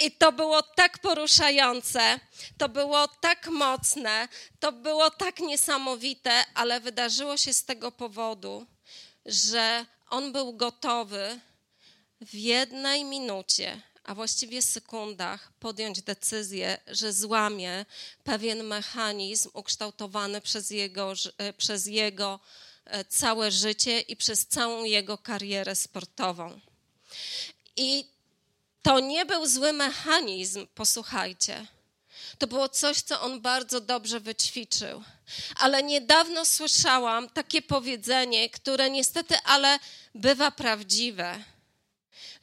i 0.00 0.10
to 0.12 0.32
było 0.32 0.62
tak 0.62 0.98
poruszające, 0.98 2.20
to 2.58 2.68
było 2.68 3.08
tak 3.08 3.46
mocne, 3.46 4.28
to 4.60 4.72
było 4.72 5.10
tak 5.10 5.40
niesamowite, 5.40 6.44
ale 6.54 6.80
wydarzyło 6.80 7.36
się 7.36 7.52
z 7.52 7.64
tego 7.64 7.92
powodu, 7.92 8.66
że 9.26 9.86
on 10.10 10.32
był 10.32 10.52
gotowy 10.52 11.40
w 12.20 12.34
jednej 12.34 13.04
minucie, 13.04 13.80
a 14.04 14.14
właściwie 14.14 14.62
sekundach, 14.62 15.52
podjąć 15.60 16.02
decyzję, 16.02 16.78
że 16.86 17.12
złamie 17.12 17.86
pewien 18.24 18.64
mechanizm 18.64 19.50
ukształtowany 19.52 20.40
przez 20.40 20.70
jego, 20.70 21.14
e, 21.38 21.52
przez 21.52 21.86
jego 21.86 22.40
e, 22.84 23.04
całe 23.04 23.50
życie 23.50 24.00
i 24.00 24.16
przez 24.16 24.46
całą 24.46 24.84
jego 24.84 25.18
karierę 25.18 25.74
sportową. 25.74 26.60
I 27.76 28.04
to 28.82 29.00
nie 29.00 29.26
był 29.26 29.46
zły 29.46 29.72
mechanizm, 29.72 30.66
posłuchajcie. 30.74 31.66
To 32.38 32.46
było 32.46 32.68
coś, 32.68 33.00
co 33.00 33.20
on 33.20 33.40
bardzo 33.40 33.80
dobrze 33.80 34.20
wyćwiczył. 34.20 35.02
Ale 35.56 35.82
niedawno 35.82 36.44
słyszałam 36.44 37.28
takie 37.28 37.62
powiedzenie, 37.62 38.50
które 38.50 38.90
niestety, 38.90 39.34
ale 39.44 39.78
bywa 40.14 40.50
prawdziwe, 40.50 41.44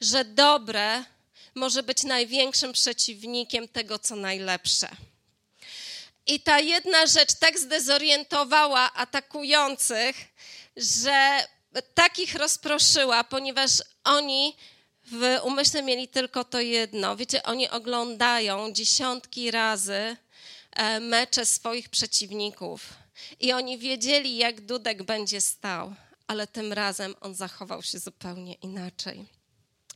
że 0.00 0.24
dobre 0.24 1.04
może 1.54 1.82
być 1.82 2.02
największym 2.02 2.72
przeciwnikiem 2.72 3.68
tego, 3.68 3.98
co 3.98 4.16
najlepsze. 4.16 4.88
I 6.26 6.40
ta 6.40 6.60
jedna 6.60 7.06
rzecz 7.06 7.34
tak 7.34 7.58
zdezorientowała 7.58 8.92
atakujących, 8.92 10.16
że 10.76 11.46
takich 11.94 12.34
rozproszyła, 12.34 13.24
ponieważ 13.24 13.70
oni 14.04 14.56
w 15.12 15.38
umyśle 15.42 15.82
mieli 15.82 16.08
tylko 16.08 16.44
to 16.44 16.60
jedno. 16.60 17.16
Wiecie, 17.16 17.42
oni 17.42 17.70
oglądają 17.70 18.72
dziesiątki 18.72 19.50
razy 19.50 20.16
e, 20.72 21.00
mecze 21.00 21.46
swoich 21.46 21.88
przeciwników 21.88 22.94
i 23.40 23.52
oni 23.52 23.78
wiedzieli, 23.78 24.36
jak 24.36 24.60
Dudek 24.60 25.02
będzie 25.02 25.40
stał, 25.40 25.94
ale 26.26 26.46
tym 26.46 26.72
razem 26.72 27.14
on 27.20 27.34
zachował 27.34 27.82
się 27.82 27.98
zupełnie 27.98 28.54
inaczej. 28.54 29.26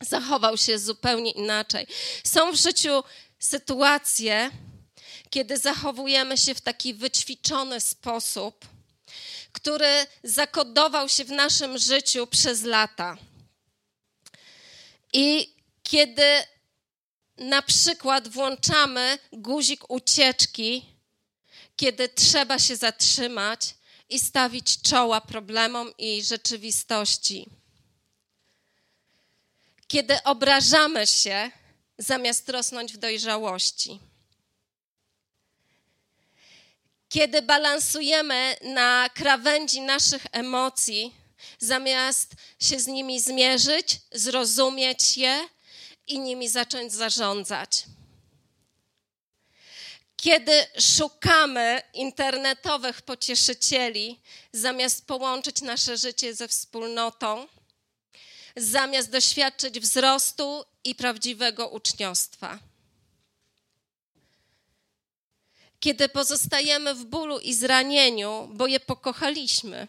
Zachował 0.00 0.57
się 0.57 0.78
zupełnie 0.78 1.31
inaczej. 1.31 1.87
Są 2.25 2.52
w 2.52 2.57
życiu 2.57 3.02
sytuacje, 3.38 4.50
kiedy 5.31 5.59
zachowujemy 5.59 6.38
się 6.38 6.54
w 6.54 6.61
taki 6.61 6.95
wyćwiczony 6.95 7.81
sposób, 7.81 8.66
który 9.52 10.07
zakodował 10.25 11.09
się 11.09 11.25
w 11.25 11.31
naszym 11.31 11.78
życiu 11.78 12.26
przez 12.26 12.62
lata. 12.62 13.16
I 15.12 15.54
kiedy 15.83 16.42
na 17.38 17.62
przykład 17.62 18.28
włączamy 18.28 19.19
guzik 19.33 19.90
ucieczki, 19.90 20.87
kiedy 21.76 22.09
trzeba 22.09 22.59
się 22.59 22.76
zatrzymać 22.76 23.75
i 24.09 24.19
stawić 24.21 24.83
czoła 24.83 25.21
problemom 25.21 25.92
i 25.99 26.23
rzeczywistości. 26.23 27.47
Kiedy 29.87 30.23
obrażamy 30.23 31.07
się 31.07 31.50
zamiast 31.99 32.49
rosnąć 32.49 32.92
w 32.92 32.97
dojrzałości. 32.97 34.00
Kiedy 37.09 37.42
balansujemy 37.42 38.57
na 38.62 39.09
krawędzi 39.14 39.81
naszych 39.81 40.26
emocji, 40.33 41.14
zamiast 41.58 42.34
się 42.61 42.80
z 42.80 42.87
nimi 42.87 43.20
zmierzyć, 43.20 43.99
zrozumieć 44.12 45.16
je 45.16 45.49
i 46.06 46.18
nimi 46.18 46.49
zacząć 46.49 46.92
zarządzać. 46.92 47.84
Kiedy 50.16 50.66
szukamy 50.96 51.82
internetowych 51.94 53.02
pocieszycieli, 53.02 54.20
zamiast 54.52 55.06
połączyć 55.06 55.61
nasze 55.61 55.96
życie 55.96 56.34
ze 56.34 56.49
wspólnotą, 56.49 57.49
zamiast 58.56 59.11
doświadczyć 59.11 59.80
wzrostu 59.80 60.64
i 60.84 60.94
prawdziwego 60.94 61.68
uczniostwa. 61.68 62.58
Kiedy 65.80 66.08
pozostajemy 66.08 66.94
w 66.94 67.04
bólu 67.04 67.38
i 67.38 67.54
zranieniu, 67.54 68.49
bo 68.52 68.66
je 68.66 68.80
pokochaliśmy 68.80 69.88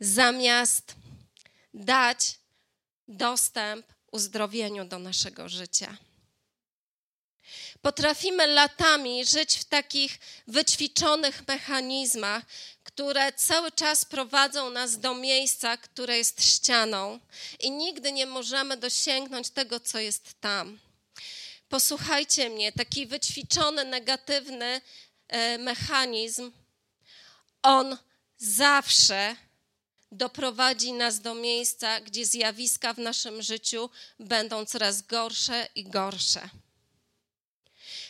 zamiast 0.00 0.94
dać 1.74 2.38
dostęp 3.08 3.86
uzdrowieniu 4.12 4.84
do 4.84 4.98
naszego 4.98 5.48
życia. 5.48 5.96
Potrafimy 7.82 8.46
latami 8.46 9.26
żyć 9.26 9.56
w 9.56 9.64
takich 9.64 10.18
wyćwiczonych 10.46 11.48
mechanizmach, 11.48 12.42
które 12.84 13.32
cały 13.32 13.72
czas 13.72 14.04
prowadzą 14.04 14.70
nas 14.70 14.98
do 14.98 15.14
miejsca, 15.14 15.76
które 15.76 16.18
jest 16.18 16.44
ścianą, 16.44 17.20
i 17.60 17.70
nigdy 17.70 18.12
nie 18.12 18.26
możemy 18.26 18.76
dosięgnąć 18.76 19.50
tego, 19.50 19.80
co 19.80 19.98
jest 19.98 20.40
tam. 20.40 20.78
Posłuchajcie 21.68 22.50
mnie, 22.50 22.72
taki 22.72 23.06
wyćwiczony, 23.06 23.84
negatywny 23.84 24.80
e, 25.28 25.58
mechanizm, 25.58 26.52
on 27.62 27.96
zawsze 28.38 29.36
doprowadzi 30.12 30.92
nas 30.92 31.20
do 31.20 31.34
miejsca, 31.34 32.00
gdzie 32.00 32.26
zjawiska 32.26 32.94
w 32.94 32.98
naszym 32.98 33.42
życiu 33.42 33.90
będą 34.18 34.66
coraz 34.66 35.02
gorsze 35.02 35.68
i 35.74 35.84
gorsze. 35.84 36.48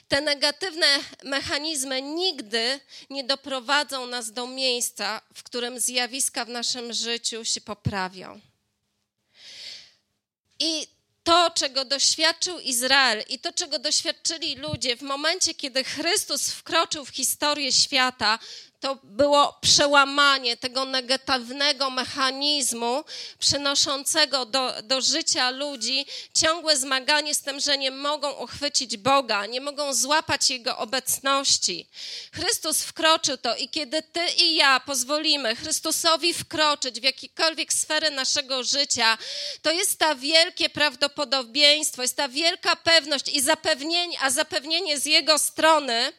Te 0.08 0.20
negatywne 0.20 0.86
mechanizmy 1.24 2.02
nigdy 2.02 2.80
nie 3.10 3.24
doprowadzą 3.24 4.06
nas 4.06 4.32
do 4.32 4.46
miejsca, 4.46 5.20
w 5.34 5.42
którym 5.42 5.80
zjawiska 5.80 6.44
w 6.44 6.48
naszym 6.48 6.92
życiu 6.92 7.44
się 7.44 7.60
poprawią. 7.60 8.40
I 10.58 10.86
to, 11.24 11.50
czego 11.50 11.84
doświadczył 11.84 12.58
Izrael 12.58 13.24
i 13.28 13.38
to, 13.38 13.52
czego 13.52 13.78
doświadczyli 13.78 14.56
ludzie 14.56 14.96
w 14.96 15.02
momencie, 15.02 15.54
kiedy 15.54 15.84
Chrystus 15.84 16.50
wkroczył 16.50 17.04
w 17.04 17.08
historię 17.08 17.72
świata, 17.72 18.38
to 18.80 18.98
było 19.02 19.58
przełamanie 19.60 20.56
tego 20.56 20.84
negatywnego 20.84 21.90
mechanizmu 21.90 23.04
przynoszącego 23.38 24.46
do, 24.46 24.72
do 24.82 25.00
życia 25.00 25.50
ludzi 25.50 26.06
ciągłe 26.34 26.76
zmaganie 26.76 27.34
z 27.34 27.40
tym, 27.40 27.60
że 27.60 27.78
nie 27.78 27.90
mogą 27.90 28.30
uchwycić 28.30 28.96
Boga, 28.96 29.46
nie 29.46 29.60
mogą 29.60 29.94
złapać 29.94 30.50
Jego 30.50 30.78
obecności. 30.78 31.88
Chrystus 32.32 32.82
wkroczył 32.82 33.36
to 33.36 33.56
i 33.56 33.68
kiedy 33.68 34.02
Ty 34.02 34.20
i 34.38 34.54
ja 34.54 34.80
pozwolimy 34.80 35.56
Chrystusowi 35.56 36.34
wkroczyć 36.34 37.00
w 37.00 37.04
jakiekolwiek 37.04 37.72
sfery 37.72 38.10
naszego 38.10 38.64
życia, 38.64 39.18
to 39.62 39.70
jest 39.70 39.98
ta 39.98 40.14
wielkie 40.14 40.70
prawdopodobieństwo, 40.70 42.02
jest 42.02 42.16
ta 42.16 42.28
wielka 42.28 42.76
pewność 42.76 43.28
i 43.28 43.40
zapewnienie, 43.40 44.20
a 44.20 44.30
zapewnienie 44.30 45.00
z 45.00 45.06
Jego 45.06 45.38
strony, 45.38 46.12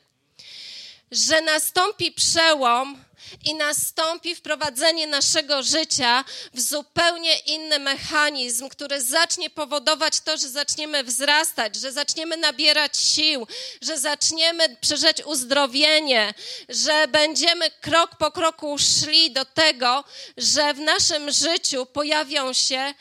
że 1.12 1.42
nastąpi 1.42 2.12
przełom 2.12 3.04
i 3.46 3.56
nastąpi 3.56 4.36
wprowadzenie 4.36 5.08
naszego 5.08 5.64
życia 5.64 6.24
w 6.54 6.62
zupełnie 6.62 7.40
inny 7.40 7.80
mechanizm, 7.80 8.70
który 8.70 9.02
zacznie 9.02 9.50
powodować 9.50 10.20
to, 10.22 10.38
że 10.38 10.50
zaczniemy 10.50 11.04
wzrastać, 11.04 11.76
że 11.76 11.92
zaczniemy 11.92 12.38
nabierać 12.38 12.98
sił, 12.98 13.48
że 13.82 14.00
zaczniemy 14.00 14.78
przeżyć 14.82 15.22
uzdrowienie, 15.26 16.34
że 16.70 17.08
będziemy 17.08 17.72
krok 17.72 18.16
po 18.16 18.32
kroku 18.32 18.78
szli 18.78 19.32
do 19.32 19.46
tego, 19.46 20.04
że 20.38 20.74
w 20.74 20.80
naszym 20.80 21.32
życiu 21.32 21.86
pojawią 21.86 22.54
się 22.54 22.94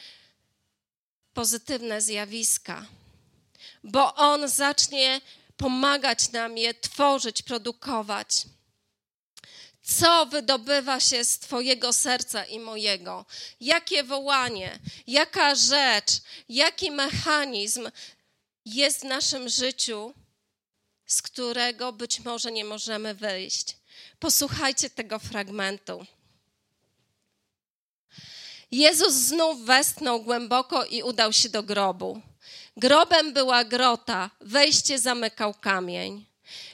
pozytywne 1.34 2.00
zjawiska, 2.00 2.86
bo 3.84 4.14
On 4.14 4.48
zacznie 4.48 5.20
pomagać 5.58 6.32
nam 6.32 6.58
je 6.58 6.74
tworzyć, 6.74 7.42
produkować. 7.42 8.28
Co 9.82 10.26
wydobywa 10.26 11.00
się 11.00 11.24
z 11.24 11.38
Twojego 11.38 11.92
serca 11.92 12.44
i 12.44 12.58
mojego? 12.60 13.24
Jakie 13.60 14.04
wołanie, 14.04 14.78
jaka 15.06 15.54
rzecz, 15.54 16.10
jaki 16.48 16.90
mechanizm 16.90 17.90
jest 18.64 19.00
w 19.00 19.04
naszym 19.04 19.48
życiu, 19.48 20.14
z 21.06 21.22
którego 21.22 21.92
być 21.92 22.20
może 22.20 22.52
nie 22.52 22.64
możemy 22.64 23.14
wyjść? 23.14 23.76
Posłuchajcie 24.18 24.90
tego 24.90 25.18
fragmentu. 25.18 26.06
Jezus 28.70 29.14
znów 29.14 29.64
westchnął 29.64 30.22
głęboko 30.22 30.84
i 30.84 31.02
udał 31.02 31.32
się 31.32 31.48
do 31.48 31.62
grobu. 31.62 32.22
Grobem 32.78 33.32
była 33.32 33.64
grota, 33.64 34.30
wejście 34.40 34.98
zamykał 34.98 35.54
kamień. 35.54 36.26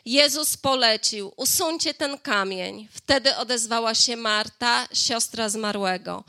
Jezus 0.04 0.56
polecił: 0.56 1.32
Usuńcie 1.36 1.94
ten 1.94 2.18
kamień. 2.18 2.88
Wtedy 2.92 3.36
odezwała 3.36 3.94
się 3.94 4.16
Marta, 4.16 4.88
siostra 4.92 5.48
zmarłego. 5.48 6.24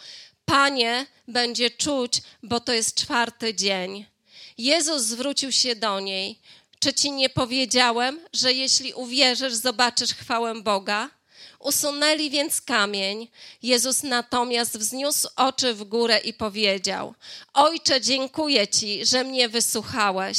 Panie, 0.46 1.06
będzie 1.28 1.70
czuć, 1.70 2.22
bo 2.44 2.60
to 2.60 2.74
jest 2.74 2.96
czwarty 2.96 3.54
dzień. 3.54 4.06
Jezus 4.58 5.02
zwrócił 5.02 5.52
się 5.52 5.76
do 5.76 6.00
niej: 6.00 6.40
Czy 6.80 6.94
ci 6.94 7.12
nie 7.12 7.30
powiedziałem, 7.30 8.20
że 8.34 8.54
jeśli 8.54 8.94
uwierzysz, 8.94 9.54
zobaczysz 9.54 10.14
chwałę 10.14 10.62
Boga? 10.62 11.10
Usunęli 11.66 12.30
więc 12.30 12.62
kamień. 12.62 13.28
Jezus 13.64 14.04
natomiast 14.04 14.78
wzniósł 14.78 15.28
oczy 15.36 15.74
w 15.74 15.84
górę 15.84 16.18
i 16.18 16.34
powiedział: 16.34 17.14
Ojcze, 17.54 18.02
dziękuję 18.02 18.68
Ci, 18.68 19.06
że 19.06 19.24
mnie 19.24 19.50
wysłuchałeś. 19.50 20.38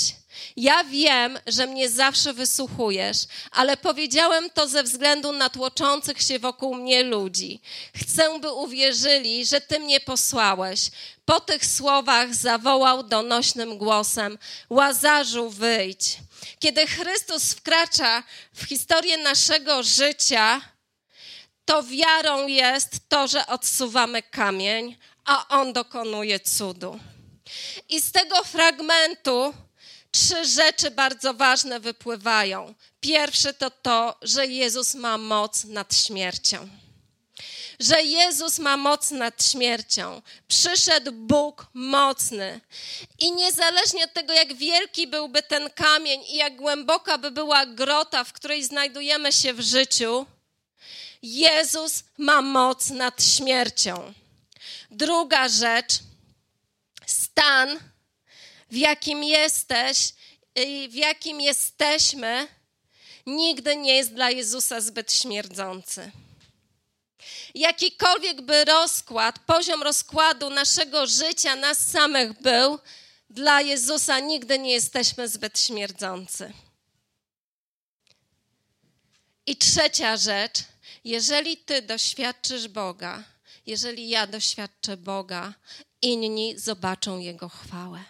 Ja 0.57 0.85
wiem, 0.85 1.39
że 1.47 1.67
mnie 1.67 1.91
zawsze 1.91 2.33
wysłuchujesz, 2.33 3.17
ale 3.51 3.77
powiedziałem 3.77 4.51
to 4.51 4.69
ze 4.69 4.83
względu 4.83 5.33
na 5.33 5.51
tłoczących 5.51 6.23
się 6.23 6.39
wokół 6.39 6.75
mnie 6.75 7.03
ludzi. 7.03 7.61
Chcę, 7.97 8.39
by 8.41 8.53
uwierzyli, 8.53 9.47
że 9.47 9.61
Ty 9.61 9.81
mnie 9.81 10.01
posłałeś. 10.01 10.91
Po 11.25 11.41
tych 11.41 11.67
słowach 11.67 12.35
zawołał 12.35 13.03
donośnym 13.03 13.79
głosem: 13.79 14.39
Łazarzu, 14.71 15.51
wyjdź. 15.51 16.17
Kiedy 16.59 16.87
Chrystus 16.87 17.55
wkracza 17.55 18.23
w 18.55 18.65
historię 18.65 19.19
naszego 19.19 19.83
życia, 19.83 20.61
to 21.67 21.83
wiarą 21.83 22.47
jest 22.47 23.09
to, 23.09 23.29
że 23.29 23.47
odsuwamy 23.47 24.23
kamień, 24.23 24.97
a 25.25 25.49
On 25.49 25.73
dokonuje 25.73 26.41
cudu. 26.41 26.99
I 27.89 28.01
z 28.01 28.13
tego 28.13 28.45
fragmentu 28.45 29.55
trzy 30.11 30.45
rzeczy 30.45 30.91
bardzo 30.91 31.35
ważne 31.35 31.81
wypływają. 31.81 32.75
Pierwsze 33.01 33.55
to 33.55 33.71
to, 33.71 34.19
że 34.23 34.47
Jezus 34.47 34.95
ma 34.95 35.19
moc 35.19 35.65
nad 35.65 35.97
śmiercią. 35.97 36.69
Że 37.81 38.03
Jezus 38.03 38.59
ma 38.59 38.77
moc 38.77 39.11
nad 39.11 39.45
śmiercią. 39.45 40.23
Przyszedł 40.49 41.13
Bóg 41.13 41.67
mocny. 41.75 42.61
I 43.19 43.33
niezależnie 43.33 44.05
od 44.05 44.13
tego, 44.13 44.33
jak 44.33 44.55
wielki 44.55 45.07
byłby 45.07 45.43
ten 45.43 45.71
kamień 45.71 46.21
i 46.29 46.37
jak 46.37 46.57
głęboka 46.57 47.19
by 47.19 47.31
była 47.31 47.67
grota, 47.67 48.25
w 48.25 48.33
której 48.33 48.65
znajdujemy 48.65 49.33
się 49.33 49.55
w 49.55 49.61
życiu, 49.61 50.27
Jezus 51.27 52.05
ma 52.19 52.43
moc 52.43 52.91
nad 52.91 53.25
śmiercią. 53.25 54.13
Druga 54.91 55.49
rzecz, 55.49 55.93
stan, 57.07 57.79
w 58.71 58.77
jakim 58.77 59.25
jesteś 59.25 60.13
i 60.57 60.89
w 60.89 60.95
jakim 60.95 61.41
jesteśmy, 61.41 62.49
nigdy 63.27 63.77
nie 63.77 63.97
jest 63.97 64.15
dla 64.15 64.31
Jezusa 64.31 64.81
zbyt 64.81 65.13
śmierdzący. 65.13 66.11
Jakikolwiek 67.55 68.43
by 68.43 68.65
rozkład, 68.65 69.39
poziom 69.39 69.83
rozkładu 69.83 70.51
naszego 70.51 71.07
życia, 71.07 71.57
nas 71.57 71.79
samych 71.79 72.41
był, 72.43 72.79
dla 73.31 73.61
Jezusa 73.61 74.21
nigdy 74.21 74.59
nie 74.59 74.73
jesteśmy 74.73 75.29
zbyt 75.29 75.61
śmierdzący. 75.61 76.53
I 79.47 79.57
trzecia 79.57 80.17
rzecz, 80.17 80.59
jeżeli 81.05 81.57
ty 81.57 81.83
doświadczysz 81.83 82.69
Boga, 82.69 83.25
jeżeli 83.67 84.09
ja 84.09 84.27
doświadczę 84.27 84.97
Boga, 84.97 85.55
inni 86.03 86.59
zobaczą 86.59 87.19
Jego 87.19 87.49
chwałę. 87.49 88.05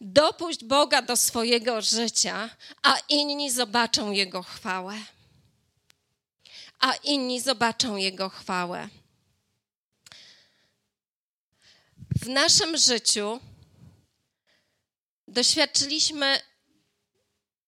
Dopuść 0.00 0.64
Boga 0.64 1.02
do 1.02 1.16
swojego 1.16 1.82
życia, 1.82 2.50
a 2.82 2.96
inni 3.08 3.50
zobaczą 3.50 4.10
Jego 4.10 4.42
chwałę. 4.42 4.94
A 6.78 6.94
inni 6.94 7.40
zobaczą 7.40 7.96
Jego 7.96 8.28
chwałę. 8.28 8.88
W 12.22 12.28
naszym 12.28 12.76
życiu 12.76 13.40
doświadczyliśmy 15.28 16.40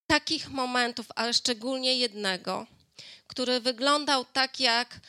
takich 0.08 0.48
momentów, 0.48 1.06
ale 1.14 1.34
szczególnie 1.34 1.98
jednego, 1.98 2.66
który 3.26 3.60
wyglądał 3.60 4.24
tak 4.24 4.60
jak 4.60 5.00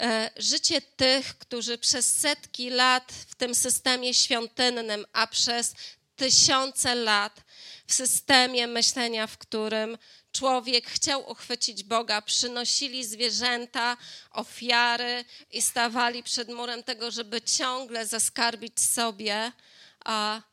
e, 0.00 0.30
życie 0.36 0.80
tych, 0.80 1.38
którzy 1.38 1.78
przez 1.78 2.20
setki 2.20 2.70
lat 2.70 3.12
w 3.12 3.34
tym 3.34 3.54
systemie 3.54 4.14
świątynnym, 4.14 5.06
a 5.12 5.26
przez 5.26 5.74
tysiące 6.16 6.94
lat 6.94 7.40
w 7.86 7.92
systemie 7.92 8.66
myślenia, 8.66 9.26
w 9.26 9.38
którym 9.38 9.98
człowiek 10.32 10.86
chciał 10.86 11.30
uchwycić 11.30 11.84
Boga, 11.84 12.22
przynosili 12.22 13.04
zwierzęta, 13.04 13.96
ofiary 14.30 15.24
i 15.50 15.62
stawali 15.62 16.22
przed 16.22 16.48
murem 16.48 16.82
tego, 16.82 17.10
żeby 17.10 17.42
ciągle 17.42 18.06
zaskarbić 18.06 18.80
sobie 18.80 19.52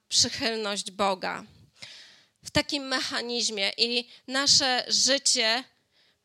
przychylność 0.09 0.91
Boga. 0.91 1.43
W 2.43 2.51
takim 2.51 2.83
mechanizmie 2.87 3.71
i 3.77 4.09
nasze 4.27 4.85
życie 4.87 5.63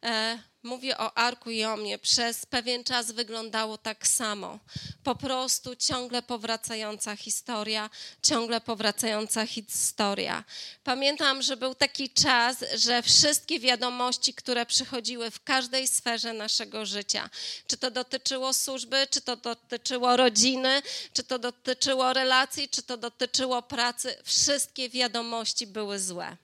e, 0.05 0.39
mówię 0.67 0.99
o 0.99 1.19
Arku 1.19 1.51
i 1.51 1.65
o 1.65 1.77
mnie, 1.77 1.99
przez 1.99 2.47
pewien 2.47 2.85
czas 2.85 3.13
wyglądało 3.13 3.79
tak 3.79 4.07
samo. 4.07 4.59
Po 5.05 5.15
prostu 5.15 5.77
ciągle 5.77 6.23
powracająca 6.23 7.17
historia, 7.17 7.91
ciągle 8.23 8.61
powracająca 8.61 9.47
historia. 9.47 10.45
Pamiętam, 10.85 11.43
że 11.43 11.57
był 11.57 11.75
taki 11.75 12.11
czas, 12.11 12.65
że 12.75 13.03
wszystkie 13.03 13.61
wiadomości, 13.61 14.35
które 14.35 14.67
przychodziły 14.67 15.31
w 15.31 15.45
każdej 15.45 15.89
sferze 15.89 16.33
naszego 16.33 16.87
życia, 16.87 17.31
czy 17.67 17.77
to 17.77 17.91
dotyczyło 17.91 18.55
służby, 18.55 19.07
czy 19.11 19.21
to 19.21 19.37
dotyczyło 19.37 20.17
rodziny, 20.17 20.83
czy 21.13 21.23
to 21.23 21.39
dotyczyło 21.39 22.13
relacji, 22.13 22.69
czy 22.69 22.83
to 22.83 22.97
dotyczyło 22.97 23.63
pracy, 23.63 24.17
wszystkie 24.25 24.89
wiadomości 24.89 25.67
były 25.67 25.99
złe. 26.01 26.37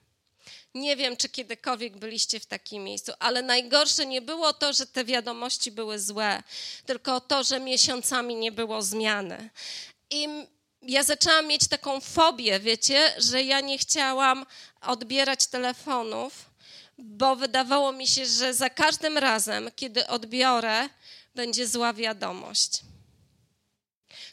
Nie 0.74 0.96
wiem, 0.96 1.16
czy 1.16 1.28
kiedykolwiek 1.28 1.96
byliście 1.96 2.40
w 2.40 2.46
takim 2.46 2.84
miejscu, 2.84 3.12
ale 3.18 3.42
najgorsze 3.42 4.06
nie 4.06 4.22
było 4.22 4.52
to, 4.52 4.72
że 4.72 4.86
te 4.86 5.04
wiadomości 5.04 5.70
były 5.70 5.98
złe, 5.98 6.42
tylko 6.86 7.20
to, 7.20 7.44
że 7.44 7.60
miesiącami 7.60 8.36
nie 8.36 8.52
było 8.52 8.82
zmiany. 8.82 9.50
I 10.10 10.28
ja 10.82 11.02
zaczęłam 11.02 11.46
mieć 11.46 11.68
taką 11.68 12.00
fobię, 12.00 12.60
wiecie, 12.60 13.14
że 13.18 13.42
ja 13.42 13.60
nie 13.60 13.78
chciałam 13.78 14.46
odbierać 14.80 15.46
telefonów, 15.46 16.50
bo 16.98 17.36
wydawało 17.36 17.92
mi 17.92 18.06
się, 18.06 18.26
że 18.26 18.54
za 18.54 18.70
każdym 18.70 19.18
razem, 19.18 19.70
kiedy 19.76 20.06
odbiorę, 20.06 20.88
będzie 21.34 21.66
zła 21.66 21.92
wiadomość 21.92 22.82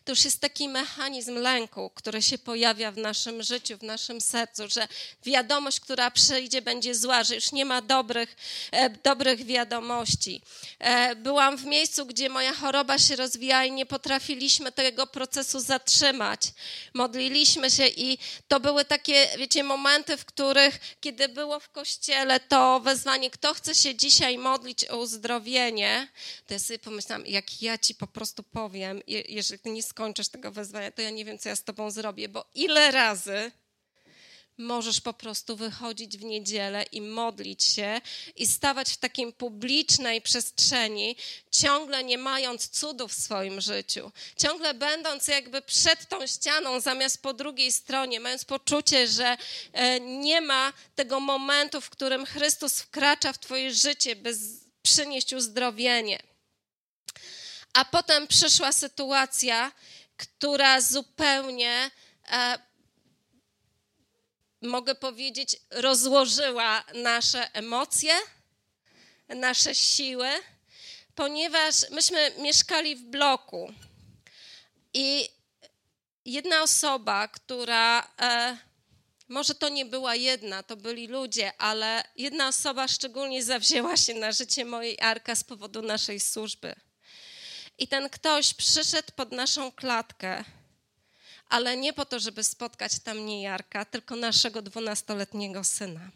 to 0.05 0.12
już 0.12 0.25
jest 0.25 0.41
taki 0.41 0.69
mechanizm 0.69 1.35
lęku, 1.35 1.91
który 1.95 2.21
się 2.21 2.38
pojawia 2.38 2.91
w 2.91 2.97
naszym 2.97 3.43
życiu, 3.43 3.77
w 3.77 3.83
naszym 3.83 4.21
sercu, 4.21 4.63
że 4.69 4.88
wiadomość, 5.25 5.79
która 5.79 6.12
przyjdzie, 6.12 6.62
będzie 6.62 6.95
zła, 6.95 7.23
że 7.23 7.35
już 7.35 7.51
nie 7.51 7.65
ma 7.65 7.81
dobrych, 7.81 8.35
e, 8.71 8.89
dobrych 8.89 9.45
wiadomości. 9.45 10.41
E, 10.79 11.15
byłam 11.15 11.57
w 11.57 11.65
miejscu, 11.65 12.05
gdzie 12.05 12.29
moja 12.29 12.53
choroba 12.53 12.99
się 12.99 13.15
rozwijała 13.15 13.65
i 13.65 13.71
nie 13.71 13.85
potrafiliśmy 13.85 14.71
tego 14.71 15.07
procesu 15.07 15.59
zatrzymać. 15.59 16.41
Modliliśmy 16.93 17.71
się 17.71 17.88
i 17.88 18.17
to 18.47 18.59
były 18.59 18.85
takie, 18.85 19.27
wiecie, 19.38 19.63
momenty, 19.63 20.17
w 20.17 20.25
których, 20.25 20.79
kiedy 21.01 21.29
było 21.29 21.59
w 21.59 21.69
kościele 21.69 22.39
to 22.39 22.79
wezwanie, 22.79 23.29
kto 23.29 23.53
chce 23.53 23.75
się 23.75 23.95
dzisiaj 23.95 24.38
modlić 24.38 24.85
o 24.85 24.97
uzdrowienie, 24.97 26.07
to 26.47 26.53
ja 26.53 26.59
sobie 26.59 26.79
pomyślałam, 26.79 27.25
jak 27.27 27.62
ja 27.62 27.77
ci 27.77 27.95
po 27.95 28.07
prostu 28.07 28.43
powiem, 28.43 29.01
jeżeli 29.07 29.71
nie 29.71 29.83
skończysz 29.89 30.30
tego 30.30 30.52
wezwania, 30.52 30.91
to 30.91 31.02
ja 31.02 31.10
nie 31.10 31.25
wiem, 31.25 31.38
co 31.38 31.49
ja 31.49 31.56
z 31.56 31.63
tobą 31.63 31.91
zrobię, 31.91 32.30
bo 32.30 32.45
ile 32.56 32.91
razy 32.91 33.52
możesz 34.60 35.02
po 35.02 35.13
prostu 35.13 35.56
wychodzić 35.56 36.17
w 36.17 36.23
niedzielę 36.23 36.84
i 36.91 37.02
modlić 37.02 37.63
się 37.63 38.02
i 38.36 38.47
stawać 38.47 38.89
w 38.93 38.97
takiej 38.97 39.34
publicznej 39.34 40.21
przestrzeni, 40.21 41.15
ciągle 41.52 42.04
nie 42.04 42.17
mając 42.17 42.69
cudów 42.69 43.12
w 43.12 43.21
swoim 43.21 43.62
życiu, 43.62 44.12
ciągle 44.38 44.73
będąc 44.73 45.28
jakby 45.28 45.62
przed 45.62 46.08
tą 46.10 46.28
ścianą, 46.28 46.80
zamiast 46.80 47.21
po 47.21 47.34
drugiej 47.34 47.71
stronie, 47.71 48.19
mając 48.19 48.45
poczucie, 48.45 49.08
że 49.08 49.38
e, 49.73 49.99
nie 49.99 50.41
ma 50.41 50.73
tego 50.95 51.19
momentu, 51.19 51.82
w 51.82 51.89
którym 51.89 52.25
Chrystus 52.25 52.80
wkracza 52.80 53.34
w 53.34 53.39
Twoje 53.39 53.73
życie, 53.73 54.15
by 54.15 54.34
przynieść 54.82 55.34
uzdrowienie. 55.34 56.29
A 57.73 57.86
potem 57.86 58.27
przyszła 58.27 58.71
sytuacja, 58.71 59.71
która 60.17 60.82
zupełnie, 60.82 61.91
e, 62.32 62.60
mogę 64.62 64.95
powiedzieć, 64.95 65.58
rozłożyła 65.69 66.84
nasze 66.93 67.53
emocje, 67.53 68.13
nasze 69.29 69.75
siły, 69.75 70.29
ponieważ 71.15 71.89
myśmy 71.91 72.32
mieszkali 72.38 72.95
w 72.95 73.01
bloku 73.01 73.73
i 74.93 75.29
jedna 76.25 76.62
osoba, 76.62 77.27
która. 77.27 78.08
E, 78.21 78.58
może 79.29 79.55
to 79.55 79.69
nie 79.69 79.86
była 79.86 80.15
jedna, 80.15 80.63
to 80.63 80.77
byli 80.77 81.08
ludzie, 81.08 81.62
ale 81.62 82.03
jedna 82.15 82.47
osoba 82.47 82.88
szczególnie 82.88 83.43
zawzięła 83.43 83.97
się 83.97 84.13
na 84.13 84.32
życie 84.32 84.65
mojej 84.65 84.99
Arka 85.01 85.36
z 85.36 85.43
powodu 85.43 85.82
naszej 85.82 86.19
służby. 86.19 86.75
I 87.80 87.88
ten 87.88 88.10
ktoś 88.10 88.54
przyszedł 88.54 89.12
pod 89.15 89.32
naszą 89.32 89.72
klatkę, 89.72 90.44
ale 91.50 91.78
nie 91.78 91.94
po 91.94 92.06
to, 92.06 92.20
żeby 92.20 92.44
spotkać 92.44 93.00
tam 93.00 93.26
nie 93.26 93.42
Jarka, 93.42 93.86
tylko 93.86 94.15
naszego 94.15 94.62
dwunastoletniego 94.62 95.63
syna. 95.63 96.12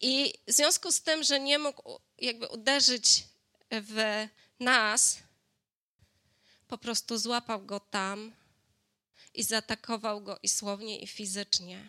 I 0.00 0.34
w 0.48 0.52
związku 0.52 0.92
z 0.92 1.02
tym, 1.02 1.22
że 1.22 1.40
nie 1.40 1.58
mógł 1.58 2.00
jakby 2.18 2.48
uderzyć 2.48 3.24
w 3.70 4.26
nas, 4.60 5.18
po 6.68 6.78
prostu 6.78 7.18
złapał 7.18 7.66
go 7.66 7.80
tam 7.80 8.32
i 9.34 9.42
zaatakował 9.42 10.20
go 10.20 10.38
i 10.42 10.48
słownie, 10.48 10.98
i 10.98 11.06
fizycznie. 11.06 11.88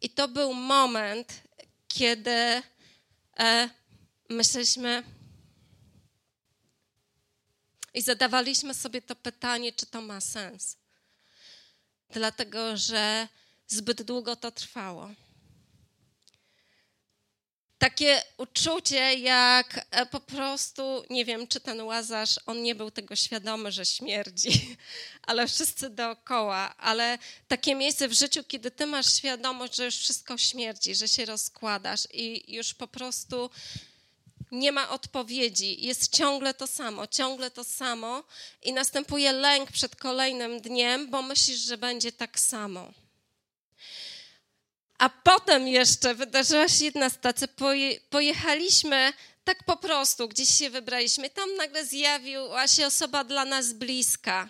I 0.00 0.10
to 0.10 0.28
był 0.28 0.54
moment, 0.54 1.42
kiedy 1.88 2.62
e, 3.38 3.70
myśleliśmy 4.28 5.17
i 7.94 8.02
zadawaliśmy 8.02 8.74
sobie 8.74 9.02
to 9.02 9.16
pytanie, 9.16 9.72
czy 9.72 9.86
to 9.86 10.00
ma 10.00 10.20
sens. 10.20 10.76
Dlatego, 12.10 12.76
że 12.76 13.28
zbyt 13.66 14.02
długo 14.02 14.36
to 14.36 14.50
trwało 14.50 15.10
takie 17.78 18.22
uczucie, 18.36 19.14
jak 19.14 19.86
e, 19.90 20.06
po 20.06 20.20
prostu, 20.20 21.04
nie 21.10 21.24
wiem, 21.24 21.48
czy 21.48 21.60
ten 21.60 21.80
łazarz, 21.80 22.36
on 22.46 22.62
nie 22.62 22.74
był 22.74 22.90
tego 22.90 23.16
świadomy, 23.16 23.72
że 23.72 23.86
śmierdzi, 23.86 24.76
ale 25.28 25.48
wszyscy 25.48 25.90
dookoła, 25.90 26.76
ale 26.76 27.18
takie 27.48 27.74
miejsce 27.74 28.08
w 28.08 28.12
życiu, 28.12 28.44
kiedy 28.44 28.70
ty 28.70 28.86
masz 28.86 29.14
świadomość, 29.14 29.74
że 29.74 29.84
już 29.84 29.96
wszystko 29.96 30.38
śmierdzi, 30.38 30.94
że 30.94 31.08
się 31.08 31.24
rozkładasz 31.24 32.08
i 32.12 32.54
już 32.54 32.74
po 32.74 32.88
prostu 32.88 33.50
nie 34.52 34.72
ma 34.72 34.88
odpowiedzi, 34.88 35.86
jest 35.86 36.16
ciągle 36.16 36.54
to 36.54 36.66
samo, 36.66 37.06
ciągle 37.06 37.50
to 37.50 37.64
samo 37.64 38.24
i 38.62 38.72
następuje 38.72 39.32
lęk 39.32 39.72
przed 39.72 39.96
kolejnym 39.96 40.60
dniem, 40.60 41.10
bo 41.10 41.22
myślisz, 41.22 41.58
że 41.58 41.78
będzie 41.78 42.12
tak 42.12 42.40
samo. 42.40 42.92
A 44.98 45.08
potem 45.08 45.68
jeszcze 45.68 46.14
wydarzyła 46.14 46.68
się 46.68 46.84
jedna 46.84 47.10
stacja. 47.10 47.48
Poje, 47.48 48.00
pojechaliśmy 48.00 49.12
tak 49.44 49.64
po 49.64 49.76
prostu, 49.76 50.28
gdzieś 50.28 50.50
się 50.58 50.70
wybraliśmy. 50.70 51.30
Tam 51.30 51.54
nagle 51.54 51.86
zjawiła 51.86 52.68
się 52.68 52.86
osoba 52.86 53.24
dla 53.24 53.44
nas 53.44 53.72
bliska. 53.72 54.48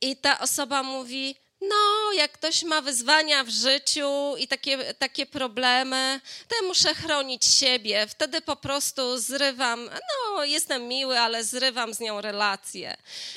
I 0.00 0.16
ta 0.16 0.38
osoba 0.38 0.82
mówi: 0.82 1.36
no, 1.60 2.12
jak 2.12 2.32
ktoś 2.32 2.62
ma 2.62 2.80
wyzwania 2.80 3.44
w 3.44 3.48
życiu 3.48 4.36
i 4.38 4.48
takie, 4.48 4.94
takie 4.94 5.26
problemy, 5.26 6.20
to 6.48 6.56
ja 6.62 6.68
muszę 6.68 6.94
chronić 6.94 7.44
siebie. 7.44 8.06
Wtedy 8.06 8.40
po 8.40 8.56
prostu 8.56 9.18
zrywam, 9.18 9.84
no, 9.84 10.44
jestem 10.44 10.88
miły, 10.88 11.20
ale 11.20 11.44
zrywam 11.44 11.94
z 11.94 12.00
nią 12.00 12.20
relacje. 12.20 12.96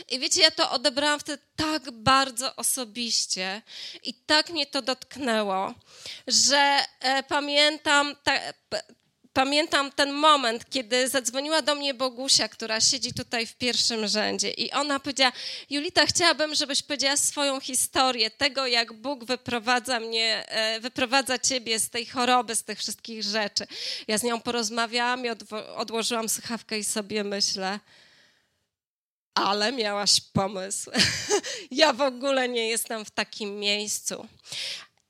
I 0.10 0.20
wiecie, 0.20 0.42
ja 0.42 0.52
to 0.52 0.72
odebrałam 0.72 1.20
wtedy 1.20 1.44
tak 1.56 1.92
bardzo 1.92 2.56
osobiście 2.56 3.62
i 4.04 4.14
tak 4.14 4.50
mnie 4.50 4.66
to 4.66 4.82
dotknęło, 4.82 5.74
że 6.28 6.80
e, 7.00 7.24
pamiętam, 7.24 8.16
ta, 8.24 8.40
pamiętam 9.34 9.92
ten 9.92 10.14
moment, 10.14 10.70
kiedy 10.70 11.10
zadzwoniła 11.10 11.62
do 11.62 11.76
mnie 11.76 11.94
Bogusia, 11.94 12.48
która 12.48 12.82
siedzi 12.82 13.14
tutaj 13.14 13.48
w 13.48 13.56
pierwszym 13.56 14.08
rzędzie 14.08 14.52
i 14.52 14.72
ona 14.72 15.00
powiedziała, 15.00 15.32
Julita, 15.70 16.06
chciałabym, 16.06 16.56
żebyś 16.56 16.84
powiedziała 16.84 17.18
swoją 17.18 17.60
historię 17.60 18.32
tego, 18.32 18.68
jak 18.68 18.94
Bóg 18.94 19.26
wyprowadza 19.26 20.00
mnie, 20.00 20.46
e, 20.48 20.80
wyprowadza 20.80 21.40
ciebie 21.40 21.80
z 21.80 21.90
tej 21.90 22.06
choroby, 22.06 22.56
z 22.56 22.64
tych 22.64 22.80
wszystkich 22.80 23.24
rzeczy. 23.24 23.68
Ja 24.08 24.18
z 24.18 24.24
nią 24.24 24.42
porozmawiałam 24.42 25.26
i 25.26 25.30
odłożyłam 25.76 26.30
słuchawkę 26.30 26.80
i 26.80 26.84
sobie 26.84 27.24
myślę, 27.24 27.80
ale 29.36 29.72
miałaś 29.72 30.22
pomysł. 30.22 30.92
ja 31.72 31.94
w 31.94 32.02
ogóle 32.02 32.50
nie 32.50 32.70
jestem 32.70 33.06
w 33.06 33.12
takim 33.12 33.60
miejscu. 33.60 34.28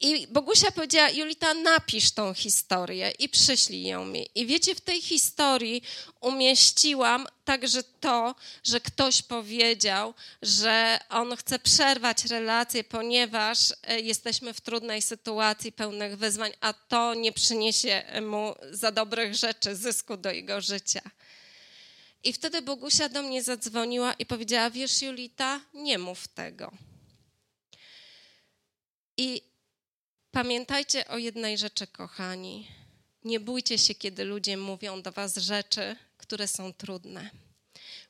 I 0.02 0.28
Bogusia 0.28 0.72
powiedziała, 0.72 1.10
Julita, 1.10 1.54
napisz 1.54 2.12
tą 2.12 2.34
historię 2.34 3.12
i 3.20 3.30
przyślij 3.30 3.84
ją 3.84 4.06
mi. 4.06 4.30
I 4.36 4.46
wiecie, 4.46 4.76
w 4.76 4.82
tej 4.82 5.02
historii 5.02 5.82
umieściłam 6.22 7.28
także 7.46 7.84
to, 7.84 8.36
że 8.64 8.80
ktoś 8.80 9.22
powiedział, 9.22 10.14
że 10.42 11.00
on 11.10 11.36
chce 11.36 11.60
przerwać 11.60 12.26
relację, 12.26 12.84
ponieważ 12.84 13.74
e, 13.84 14.00
jesteśmy 14.00 14.54
w 14.54 14.62
trudnej 14.62 15.02
sytuacji, 15.02 15.72
pełnych 15.72 16.18
wyzwań, 16.18 16.52
a 16.62 16.74
to 16.74 17.14
nie 17.14 17.32
przyniesie 17.32 18.04
mu 18.22 18.56
za 18.72 18.92
dobrych 18.92 19.36
rzeczy 19.36 19.76
zysku 19.76 20.18
do 20.18 20.32
jego 20.32 20.62
życia. 20.62 21.02
I 22.24 22.34
wtedy 22.34 22.62
Bogusia 22.62 23.10
do 23.10 23.24
mnie 23.24 23.44
zadzwoniła 23.44 24.14
i 24.14 24.26
powiedziała: 24.26 24.70
Wiesz, 24.70 25.02
Julita, 25.02 25.62
nie 25.74 25.98
mów 25.98 26.28
tego. 26.28 26.72
I 29.18 29.49
Pamiętajcie 30.32 31.08
o 31.08 31.18
jednej 31.18 31.58
rzeczy, 31.58 31.88
kochani. 31.88 32.68
Nie 33.24 33.40
bójcie 33.40 33.78
się, 33.78 33.96
kiedy 33.96 34.24
ludzie 34.24 34.58
mówią 34.58 35.02
do 35.02 35.12
Was 35.12 35.38
rzeczy, 35.38 35.96
które 36.18 36.48
są 36.48 36.74
trudne. 36.74 37.30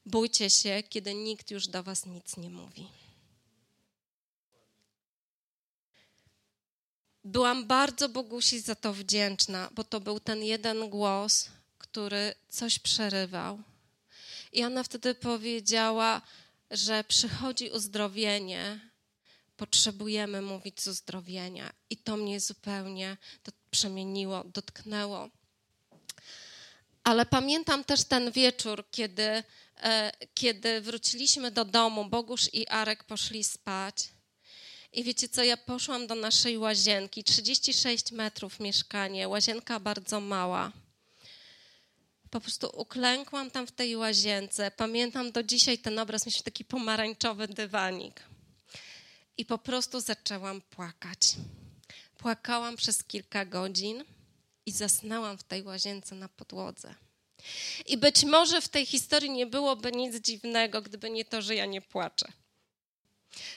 Bójcie 0.05 0.49
się, 0.49 0.83
kiedy 0.89 1.13
nikt 1.13 1.51
już 1.51 1.67
do 1.67 1.83
Was 1.83 2.05
nic 2.05 2.37
nie 2.37 2.49
mówi. 2.49 2.87
Byłam 7.23 7.67
bardzo 7.67 8.09
Bogusi 8.09 8.59
za 8.59 8.75
to 8.75 8.93
wdzięczna, 8.93 9.69
bo 9.71 9.83
to 9.83 9.99
był 9.99 10.19
ten 10.19 10.43
jeden 10.43 10.89
głos, 10.89 11.49
który 11.77 12.35
coś 12.49 12.79
przerywał. 12.79 13.59
I 14.53 14.63
ona 14.63 14.83
wtedy 14.83 15.15
powiedziała, 15.15 16.21
że 16.71 17.03
przychodzi 17.03 17.69
uzdrowienie, 17.69 18.88
potrzebujemy 19.59 20.41
mówić 20.41 20.81
z 20.81 20.87
uzdrowienia. 20.87 21.69
I 21.89 21.97
to 21.97 22.17
mnie 22.17 22.39
zupełnie 22.39 23.17
to 23.43 23.51
przemieniło, 23.71 24.43
dotknęło. 24.43 25.29
Ale 27.03 27.25
pamiętam 27.25 27.83
też 27.83 28.03
ten 28.03 28.31
wieczór, 28.31 28.85
kiedy, 28.91 29.43
e, 29.83 30.11
kiedy 30.33 30.81
wróciliśmy 30.81 31.51
do 31.51 31.65
domu, 31.65 32.05
Bogusz 32.05 32.49
i 32.53 32.67
Arek 32.67 33.03
poszli 33.03 33.43
spać. 33.43 34.09
I 34.93 35.03
wiecie 35.03 35.29
co, 35.29 35.43
ja 35.43 35.57
poszłam 35.57 36.07
do 36.07 36.15
naszej 36.15 36.57
łazienki, 36.57 37.23
36 37.23 38.11
metrów 38.11 38.59
mieszkanie, 38.59 39.27
łazienka 39.27 39.79
bardzo 39.79 40.19
mała. 40.19 40.71
Po 42.29 42.39
prostu 42.41 42.69
uklękłam 42.73 43.51
tam 43.51 43.67
w 43.67 43.71
tej 43.71 43.95
łazience. 43.95 44.71
Pamiętam 44.71 45.31
do 45.31 45.43
dzisiaj 45.43 45.77
ten 45.77 45.99
obraz, 45.99 46.25
mieliśmy 46.25 46.43
taki 46.43 46.65
pomarańczowy 46.65 47.47
dywanik 47.47 48.28
i 49.39 49.45
po 49.45 49.57
prostu 49.57 49.99
zaczęłam 49.99 50.61
płakać. 50.61 51.19
Płakałam 52.17 52.75
przez 52.75 53.03
kilka 53.03 53.45
godzin 53.45 54.03
i 54.65 54.71
zasnęłam 54.71 55.37
w 55.37 55.43
tej 55.43 55.63
łazience 55.63 56.15
na 56.15 56.29
podłodze. 56.29 56.95
I 57.85 57.97
być 57.97 58.25
może 58.25 58.61
w 58.61 58.69
tej 58.69 58.85
historii 58.85 59.31
nie 59.31 59.45
byłoby 59.45 59.91
nic 59.91 60.15
dziwnego, 60.15 60.81
gdyby 60.81 61.09
nie 61.09 61.25
to, 61.25 61.41
że 61.41 61.55
ja 61.55 61.65
nie 61.65 61.81
płaczę. 61.81 62.31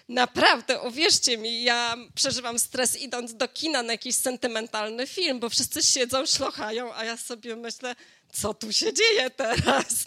Naprawdę, 0.08 0.80
uwierzcie 0.80 1.38
mi, 1.38 1.62
ja 1.62 1.96
przeżywam 2.14 2.58
stres 2.58 2.96
idąc 2.96 3.34
do 3.34 3.48
kina 3.48 3.82
na 3.82 3.92
jakiś 3.92 4.16
sentymentalny 4.16 5.06
film, 5.06 5.40
bo 5.40 5.48
wszyscy 5.48 5.82
siedzą, 5.82 6.26
szlochają, 6.26 6.94
a 6.94 7.04
ja 7.04 7.16
sobie 7.16 7.56
myślę, 7.56 7.94
co 8.32 8.54
tu 8.54 8.72
się 8.72 8.92
dzieje 8.92 9.30
teraz? 9.30 10.04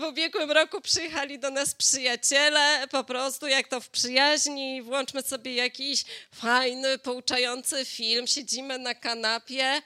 W 0.00 0.02
ubiegłym 0.02 0.50
roku 0.50 0.80
przyjechali 0.80 1.38
do 1.38 1.50
nas 1.50 1.74
przyjaciele, 1.74 2.88
po 2.90 3.04
prostu 3.04 3.46
jak 3.46 3.68
to 3.68 3.80
w 3.80 3.88
przyjaźni, 3.88 4.82
włączmy 4.82 5.22
sobie 5.22 5.54
jakiś 5.54 6.04
fajny, 6.32 6.98
pouczający 6.98 7.84
film, 7.84 8.26
siedzimy 8.26 8.78
na 8.78 8.94
kanapie, 8.94 9.82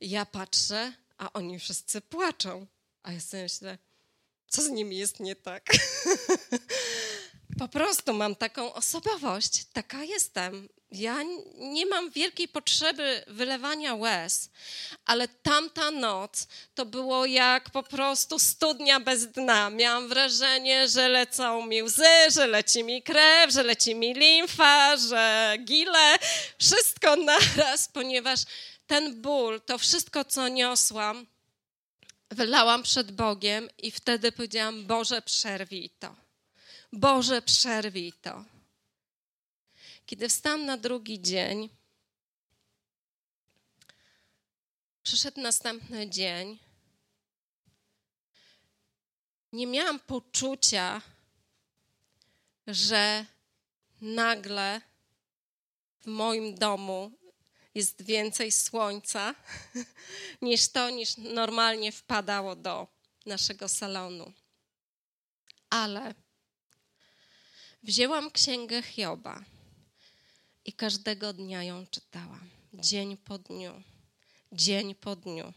ja 0.00 0.26
patrzę, 0.26 0.92
a 1.18 1.32
oni 1.32 1.58
wszyscy 1.58 2.00
płaczą. 2.00 2.66
A 3.02 3.12
ja 3.12 3.20
sobie 3.20 3.42
myślę, 3.42 3.78
co 4.48 4.62
z 4.62 4.68
nimi 4.68 4.96
jest 4.96 5.20
nie 5.20 5.36
tak? 5.36 5.64
po 7.58 7.68
prostu 7.68 8.12
mam 8.14 8.36
taką 8.36 8.74
osobowość, 8.74 9.64
taka 9.72 10.04
jestem. 10.04 10.68
Ja 10.90 11.16
nie 11.54 11.86
mam 11.86 12.10
wielkiej 12.10 12.48
potrzeby 12.48 13.24
wylewania 13.26 13.94
łez, 13.94 14.50
ale 15.04 15.28
tamta 15.28 15.90
noc 15.90 16.48
to 16.74 16.86
było 16.86 17.26
jak 17.26 17.70
po 17.70 17.82
prostu 17.82 18.38
studnia 18.38 19.00
bez 19.00 19.26
dna. 19.26 19.70
Miałam 19.70 20.08
wrażenie, 20.08 20.88
że 20.88 21.08
lecą 21.08 21.66
mi 21.66 21.82
łzy, 21.82 22.30
że 22.30 22.46
leci 22.46 22.84
mi 22.84 23.02
krew, 23.02 23.52
że 23.52 23.62
leci 23.62 23.94
mi 23.94 24.14
limfa, 24.14 24.96
że 24.96 25.56
gile, 25.64 26.18
wszystko 26.58 27.16
naraz, 27.16 27.88
ponieważ 27.88 28.40
ten 28.86 29.22
ból, 29.22 29.60
to 29.60 29.78
wszystko, 29.78 30.24
co 30.24 30.48
niosłam, 30.48 31.26
wylałam 32.30 32.82
przed 32.82 33.12
Bogiem 33.12 33.68
i 33.78 33.90
wtedy 33.90 34.32
powiedziałam: 34.32 34.86
Boże, 34.86 35.22
przerwij 35.22 35.90
to. 35.98 36.27
Boże, 36.92 37.42
przerwij 37.42 38.12
to. 38.12 38.44
Kiedy 40.06 40.28
wstałam 40.28 40.64
na 40.64 40.76
drugi 40.76 41.22
dzień, 41.22 41.68
przyszedł 45.02 45.40
następny 45.40 46.10
dzień. 46.10 46.58
Nie 49.52 49.66
miałam 49.66 50.00
poczucia, 50.00 51.02
że 52.66 53.26
nagle 54.00 54.80
w 56.00 56.06
moim 56.06 56.54
domu 56.54 57.12
jest 57.74 58.02
więcej 58.02 58.52
słońca 58.52 59.34
niż 60.42 60.68
to, 60.68 60.90
niż 60.90 61.16
normalnie 61.16 61.92
wpadało 61.92 62.56
do 62.56 62.86
naszego 63.26 63.68
salonu. 63.68 64.32
Ale 65.70 66.14
wzięłam 67.88 68.30
księgę 68.30 68.82
Hioba 68.82 69.44
i 70.64 70.72
każdego 70.72 71.32
dnia 71.32 71.64
ją 71.64 71.86
czytałam, 71.86 72.50
dzień 72.74 73.16
po 73.16 73.38
dniu, 73.38 73.82
dzień 74.52 74.94
po 74.94 75.16
dniu 75.16 75.52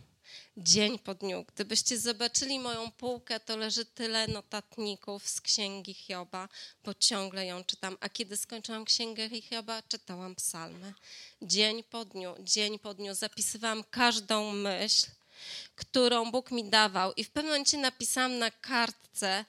dzień 0.58 1.00
po 1.00 1.16
dniu. 1.16 1.46
Gdybyście 1.56 2.00
zobaczyli 2.00 2.60
moją 2.60 2.92
półkę, 2.92 3.40
to 3.40 3.58
leży 3.58 3.86
tyle 3.86 4.28
notatników 4.28 5.30
z 5.30 5.42
księgi 5.42 5.94
Hioba, 5.94 6.50
bo 6.84 6.94
ciągle 6.94 7.46
ją 7.46 7.64
czytam. 7.64 7.98
A 8.00 8.10
kiedy 8.10 8.38
skończyłam 8.38 8.86
księgę 8.86 9.42
Hioba, 9.42 9.82
czytałam 9.82 10.36
psalmy. 10.36 10.94
Dzień 11.42 11.84
po 11.84 12.06
dniu, 12.06 12.36
dzień 12.40 12.80
po 12.80 12.94
dniu 12.94 13.14
zapisywałam 13.14 13.84
każdą 13.84 14.52
myśl, 14.52 15.08
którą 15.76 16.32
Bóg 16.32 16.52
mi 16.52 16.70
dawał. 16.70 17.14
I 17.14 17.24
w 17.24 17.30
pewnym 17.30 17.52
momencie 17.52 17.78
napisałam 17.78 18.38
na 18.38 18.52
kartce, 18.52 19.46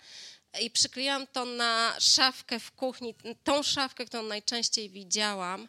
i 0.60 0.70
przykleiłam 0.70 1.26
to 1.26 1.44
na 1.44 1.96
szafkę 2.00 2.60
w 2.60 2.72
kuchni, 2.72 3.14
tą 3.44 3.62
szafkę, 3.62 4.06
którą 4.06 4.22
najczęściej 4.22 4.90
widziałam, 4.90 5.68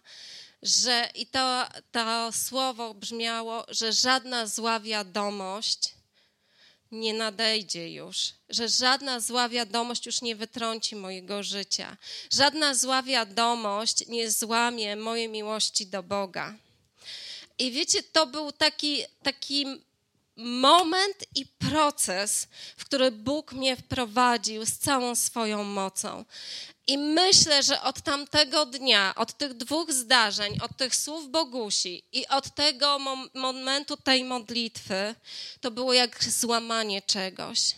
że 0.61 1.09
i 1.15 1.25
to, 1.25 1.67
to 1.91 2.31
słowo 2.31 2.93
brzmiało, 2.93 3.65
że 3.67 3.93
żadna 3.93 4.47
zła 4.47 4.79
wiadomość 4.79 5.93
nie 6.91 7.13
nadejdzie 7.13 7.93
już, 7.93 8.33
że 8.49 8.69
żadna 8.69 9.19
zła 9.19 9.49
wiadomość 9.49 10.05
już 10.05 10.21
nie 10.21 10.35
wytrąci 10.35 10.95
mojego 10.95 11.43
życia, 11.43 11.97
żadna 12.31 12.75
zła 12.75 13.03
wiadomość 13.03 14.07
nie 14.07 14.31
złamie 14.31 14.95
mojej 14.95 15.29
miłości 15.29 15.87
do 15.87 16.03
Boga. 16.03 16.55
I 17.57 17.71
wiecie, 17.71 18.03
to 18.03 18.27
był 18.27 18.51
taki, 18.51 19.03
taki 19.23 19.65
moment 20.35 21.25
i 21.35 21.45
proces, 21.45 22.47
w 22.77 22.85
który 22.85 23.11
Bóg 23.11 23.53
mnie 23.53 23.75
wprowadził 23.75 24.65
z 24.65 24.77
całą 24.77 25.15
swoją 25.15 25.63
mocą. 25.63 26.25
I 26.87 26.97
myślę, 26.97 27.63
że 27.63 27.81
od 27.81 28.01
tamtego 28.01 28.65
dnia, 28.65 29.13
od 29.15 29.37
tych 29.37 29.53
dwóch 29.53 29.93
zdarzeń, 29.93 30.57
od 30.61 30.77
tych 30.77 30.95
słów 30.95 31.29
Bogusi 31.29 32.03
i 32.11 32.27
od 32.27 32.55
tego 32.55 32.99
mom 32.99 33.29
momentu 33.33 33.97
tej 33.97 34.23
modlitwy, 34.23 35.15
to 35.61 35.71
było 35.71 35.93
jak 35.93 36.23
złamanie 36.23 37.01
czegoś, 37.01 37.75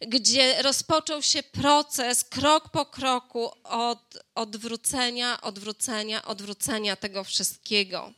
gdzie 0.00 0.62
rozpoczął 0.62 1.22
się 1.22 1.42
proces 1.42 2.24
krok 2.24 2.68
po 2.68 2.86
kroku 2.86 3.50
od 3.64 4.18
odwrócenia, 4.34 5.40
odwrócenia, 5.40 6.24
odwrócenia 6.24 6.96
tego 6.96 7.24
wszystkiego. 7.24 8.12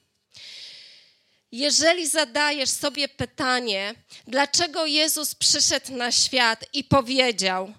Jeżeli 1.52 2.08
zadajesz 2.08 2.70
sobie 2.70 3.08
pytanie, 3.08 3.94
dlaczego 4.26 4.86
Jezus 4.86 5.34
przyszedł 5.34 5.92
na 5.96 6.12
świat 6.12 6.64
i 6.72 6.84
powiedział: 6.84 7.74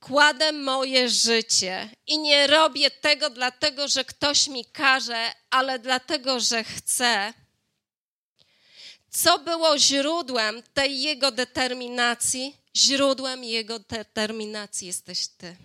Kładę 0.00 0.52
moje 0.52 1.08
życie 1.08 1.90
i 2.06 2.18
nie 2.18 2.46
robię 2.46 2.90
tego 2.90 3.30
dlatego, 3.30 3.88
że 3.88 4.04
ktoś 4.04 4.48
mi 4.48 4.64
każe, 4.64 5.32
ale 5.50 5.78
dlatego, 5.78 6.40
że 6.40 6.64
chcę. 6.64 7.34
Co 9.10 9.38
było 9.38 9.78
źródłem 9.78 10.62
tej 10.74 11.02
jego 11.02 11.30
determinacji? 11.30 12.56
Źródłem 12.76 13.44
jego 13.44 13.78
determinacji 13.78 14.86
jesteś 14.86 15.28
Ty. 15.28 15.56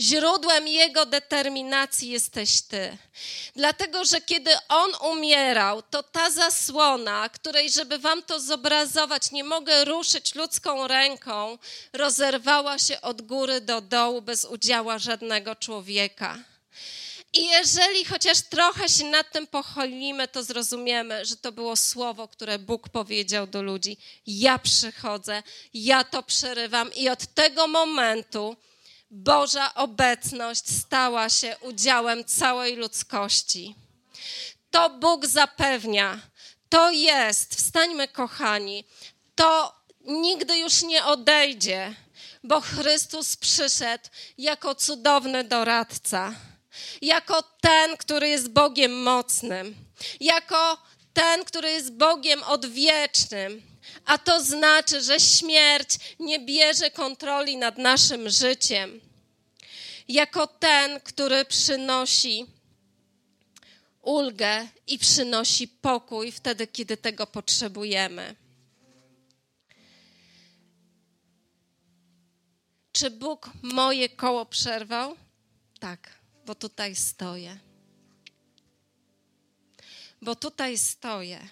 Źródłem 0.00 0.68
jego 0.68 1.06
determinacji 1.06 2.10
jesteś 2.10 2.60
Ty. 2.60 2.98
Dlatego, 3.54 4.04
że 4.04 4.20
kiedy 4.20 4.50
on 4.68 4.90
umierał, 5.12 5.82
to 5.82 6.02
ta 6.02 6.30
zasłona, 6.30 7.28
której, 7.28 7.70
żeby 7.70 7.98
Wam 7.98 8.22
to 8.22 8.40
zobrazować, 8.40 9.30
nie 9.30 9.44
mogę 9.44 9.84
ruszyć 9.84 10.34
ludzką 10.34 10.88
ręką, 10.88 11.58
rozerwała 11.92 12.78
się 12.78 13.00
od 13.00 13.22
góry 13.22 13.60
do 13.60 13.80
dołu 13.80 14.22
bez 14.22 14.44
udziału 14.44 14.90
żadnego 14.96 15.56
człowieka. 15.56 16.38
I 17.32 17.46
jeżeli 17.46 18.04
chociaż 18.04 18.40
trochę 18.40 18.88
się 18.88 19.04
nad 19.04 19.32
tym 19.32 19.46
pochylimy, 19.46 20.28
to 20.28 20.42
zrozumiemy, 20.42 21.24
że 21.24 21.36
to 21.36 21.52
było 21.52 21.76
słowo, 21.76 22.28
które 22.28 22.58
Bóg 22.58 22.88
powiedział 22.88 23.46
do 23.46 23.62
ludzi: 23.62 23.96
Ja 24.26 24.58
przychodzę, 24.58 25.42
ja 25.74 26.04
to 26.04 26.22
przerywam, 26.22 26.94
i 26.94 27.08
od 27.08 27.26
tego 27.34 27.66
momentu 27.66 28.56
Boża 29.10 29.74
obecność 29.74 30.70
stała 30.70 31.28
się 31.28 31.56
udziałem 31.60 32.24
całej 32.24 32.76
ludzkości. 32.76 33.74
To 34.70 34.90
Bóg 34.90 35.26
zapewnia. 35.26 36.20
To 36.68 36.90
jest, 36.90 37.54
wstańmy 37.54 38.08
kochani, 38.08 38.84
to 39.34 39.74
nigdy 40.00 40.58
już 40.58 40.82
nie 40.82 41.04
odejdzie, 41.04 41.94
bo 42.44 42.60
Chrystus 42.60 43.36
przyszedł 43.36 44.04
jako 44.38 44.74
cudowny 44.74 45.44
doradca, 45.44 46.34
jako 47.02 47.42
ten, 47.42 47.96
który 47.96 48.28
jest 48.28 48.48
Bogiem 48.48 49.02
mocnym, 49.02 49.74
jako 50.20 50.78
ten, 51.12 51.44
który 51.44 51.70
jest 51.70 51.92
Bogiem 51.92 52.42
odwiecznym. 52.42 53.62
A 54.04 54.18
to 54.18 54.44
znaczy, 54.44 55.00
że 55.00 55.20
śmierć 55.20 55.98
nie 56.18 56.38
bierze 56.38 56.90
kontroli 56.90 57.56
nad 57.56 57.78
naszym 57.78 58.30
życiem 58.30 59.00
jako 60.08 60.46
ten, 60.46 61.00
który 61.00 61.44
przynosi 61.44 62.46
ulgę 64.02 64.68
i 64.86 64.98
przynosi 64.98 65.68
pokój 65.68 66.32
wtedy, 66.32 66.66
kiedy 66.66 66.96
tego 66.96 67.26
potrzebujemy. 67.26 68.34
Czy 72.92 73.10
Bóg 73.10 73.50
moje 73.62 74.08
koło 74.08 74.46
przerwał? 74.46 75.16
Tak, 75.80 76.18
bo 76.46 76.54
tutaj 76.54 76.96
stoję. 76.96 77.58
Bo 80.22 80.36
tutaj 80.36 80.78
stoję. 80.78 81.48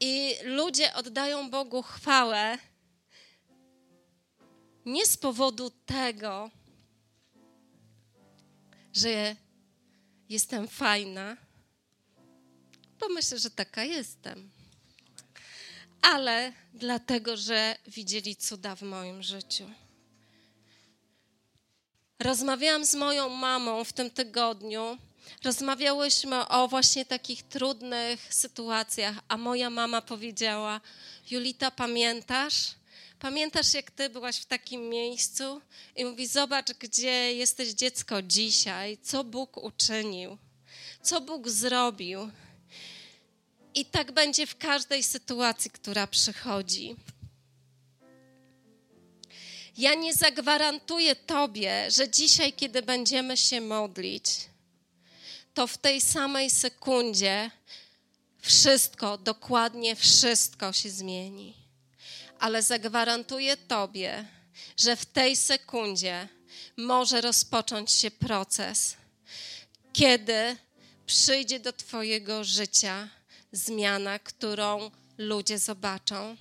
I 0.00 0.34
ludzie 0.44 0.94
oddają 0.94 1.50
Bogu 1.50 1.82
chwałę 1.82 2.58
nie 4.84 5.06
z 5.06 5.16
powodu 5.16 5.70
tego, 5.70 6.50
że 8.92 9.36
jestem 10.28 10.68
fajna, 10.68 11.36
bo 13.00 13.08
myślę, 13.08 13.38
że 13.38 13.50
taka 13.50 13.84
jestem, 13.84 14.50
ale 16.02 16.52
dlatego, 16.74 17.36
że 17.36 17.78
widzieli 17.86 18.36
cuda 18.36 18.76
w 18.76 18.82
moim 18.82 19.22
życiu. 19.22 19.70
Rozmawiałam 22.18 22.84
z 22.84 22.94
moją 22.94 23.28
mamą 23.28 23.84
w 23.84 23.92
tym 23.92 24.10
tygodniu. 24.10 24.98
Rozmawiałyśmy 25.44 26.48
o 26.48 26.68
właśnie 26.68 27.04
takich 27.04 27.42
trudnych 27.42 28.34
sytuacjach, 28.34 29.16
a 29.28 29.36
moja 29.36 29.70
mama 29.70 30.02
powiedziała: 30.02 30.80
Julita, 31.30 31.70
pamiętasz? 31.70 32.74
Pamiętasz, 33.18 33.74
jak 33.74 33.90
ty 33.90 34.10
byłaś 34.10 34.36
w 34.36 34.46
takim 34.46 34.88
miejscu 34.88 35.60
i 35.96 36.04
mówi: 36.04 36.26
Zobacz, 36.26 36.72
gdzie 36.72 37.34
jesteś 37.34 37.68
dziecko 37.68 38.22
dzisiaj, 38.22 38.98
co 39.02 39.24
Bóg 39.24 39.56
uczynił, 39.56 40.38
co 41.02 41.20
Bóg 41.20 41.48
zrobił. 41.48 42.30
I 43.74 43.84
tak 43.84 44.12
będzie 44.12 44.46
w 44.46 44.56
każdej 44.58 45.02
sytuacji, 45.02 45.70
która 45.70 46.06
przychodzi. 46.06 46.96
Ja 49.76 49.94
nie 49.94 50.14
zagwarantuję 50.14 51.16
Tobie, 51.16 51.90
że 51.90 52.10
dzisiaj, 52.10 52.52
kiedy 52.52 52.82
będziemy 52.82 53.36
się 53.36 53.60
modlić, 53.60 54.24
to 55.56 55.66
w 55.66 55.78
tej 55.78 56.00
samej 56.00 56.50
sekundzie 56.50 57.50
wszystko, 58.40 59.18
dokładnie 59.18 59.96
wszystko 59.96 60.72
się 60.72 60.90
zmieni 60.90 61.66
ale 62.38 62.62
zagwarantuję 62.62 63.56
Tobie, 63.56 64.24
że 64.76 64.96
w 64.96 65.06
tej 65.06 65.36
sekundzie 65.36 66.28
może 66.76 67.20
rozpocząć 67.20 67.92
się 67.92 68.10
proces, 68.10 68.96
kiedy 69.92 70.56
przyjdzie 71.06 71.60
do 71.60 71.72
Twojego 71.72 72.44
życia 72.44 73.08
zmiana, 73.52 74.18
którą 74.18 74.90
ludzie 75.18 75.58
zobaczą. 75.58 76.36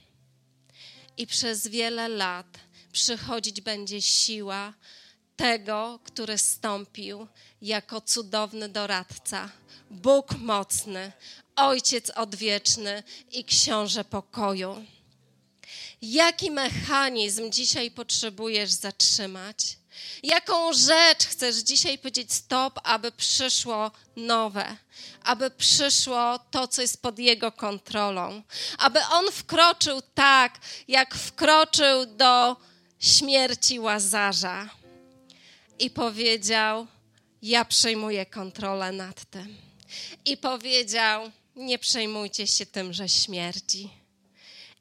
I 1.17 1.27
przez 1.27 1.67
wiele 1.67 2.09
lat 2.09 2.47
przychodzić 2.91 3.61
będzie 3.61 4.01
siła 4.01 4.73
tego, 5.35 5.99
który 6.03 6.37
stąpił 6.37 7.27
jako 7.61 8.01
cudowny 8.01 8.69
doradca, 8.69 9.49
Bóg 9.91 10.31
mocny, 10.37 11.11
Ojciec 11.55 12.09
odwieczny 12.09 13.03
i 13.31 13.45
Książę 13.45 14.03
pokoju. 14.03 14.85
Jaki 16.01 16.51
mechanizm 16.51 17.51
dzisiaj 17.51 17.91
potrzebujesz 17.91 18.71
zatrzymać? 18.71 19.77
Jaką 20.23 20.73
rzecz 20.73 21.25
chcesz 21.25 21.55
dzisiaj 21.55 21.97
powiedzieć 21.97 22.33
stop, 22.33 22.79
aby 22.83 23.11
przyszło 23.11 23.91
nowe, 24.15 24.77
aby 25.23 25.51
przyszło 25.51 26.39
to, 26.51 26.67
co 26.67 26.81
jest 26.81 27.01
pod 27.01 27.19
Jego 27.19 27.51
kontrolą, 27.51 28.41
aby 28.77 28.99
On 29.11 29.31
wkroczył 29.31 30.01
tak, 30.13 30.59
jak 30.87 31.15
wkroczył 31.15 32.05
do 32.05 32.55
śmierci 32.99 33.79
Łazarza 33.79 34.69
i 35.79 35.89
powiedział: 35.89 36.87
Ja 37.41 37.65
przejmuję 37.65 38.25
kontrolę 38.25 38.91
nad 38.91 39.25
tym. 39.25 39.57
I 40.25 40.37
powiedział: 40.37 41.31
Nie 41.55 41.79
przejmujcie 41.79 42.47
się 42.47 42.65
tym, 42.65 42.93
że 42.93 43.09
śmierdzi. 43.09 43.89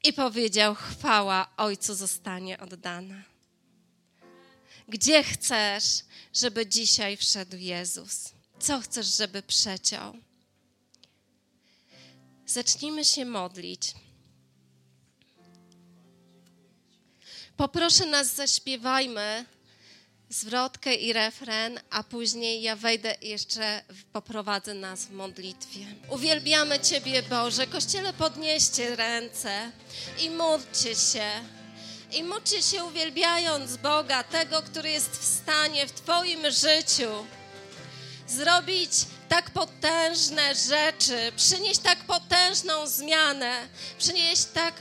I 0.03 0.13
powiedział: 0.13 0.75
Chwała 0.75 1.49
Ojcu 1.57 1.95
zostanie 1.95 2.59
oddana. 2.59 3.23
Gdzie 4.87 5.23
chcesz, 5.23 5.83
żeby 6.33 6.67
dzisiaj 6.67 7.17
wszedł 7.17 7.57
Jezus? 7.57 8.29
Co 8.59 8.81
chcesz, 8.81 9.17
żeby 9.17 9.41
przeciął? 9.41 10.13
Zacznijmy 12.45 13.05
się 13.05 13.25
modlić. 13.25 13.93
Poproszę 17.57 18.05
nas, 18.05 18.35
zaśpiewajmy 18.35 19.45
zwrotkę 20.35 20.93
i 20.95 21.13
refren, 21.13 21.79
a 21.89 22.03
później 22.03 22.61
ja 22.61 22.75
wejdę 22.75 23.15
i 23.21 23.29
jeszcze 23.29 23.81
poprowadzę 24.13 24.73
nas 24.73 25.05
w 25.05 25.11
modlitwie. 25.11 25.85
Uwielbiamy 26.09 26.79
Ciebie, 26.79 27.23
Boże. 27.23 27.67
Kościele, 27.67 28.13
podnieście 28.13 28.95
ręce 28.95 29.71
i 30.19 30.29
módlcie 30.29 30.95
się. 30.95 31.29
I 32.11 32.23
módlcie 32.23 32.61
się 32.61 32.83
uwielbiając 32.83 33.77
Boga, 33.77 34.23
tego, 34.23 34.61
który 34.61 34.89
jest 34.89 35.11
w 35.11 35.25
stanie 35.25 35.87
w 35.87 35.91
Twoim 35.91 36.51
życiu 36.51 37.25
zrobić 38.27 38.91
tak 39.29 39.49
potężne 39.51 40.55
rzeczy, 40.55 41.31
przynieść 41.35 41.79
tak 41.79 41.99
potężną 41.99 42.87
zmianę, 42.87 43.67
przynieść 43.97 44.45
tak 44.45 44.73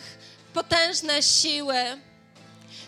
potężne 0.55 1.22
siły. 1.22 1.74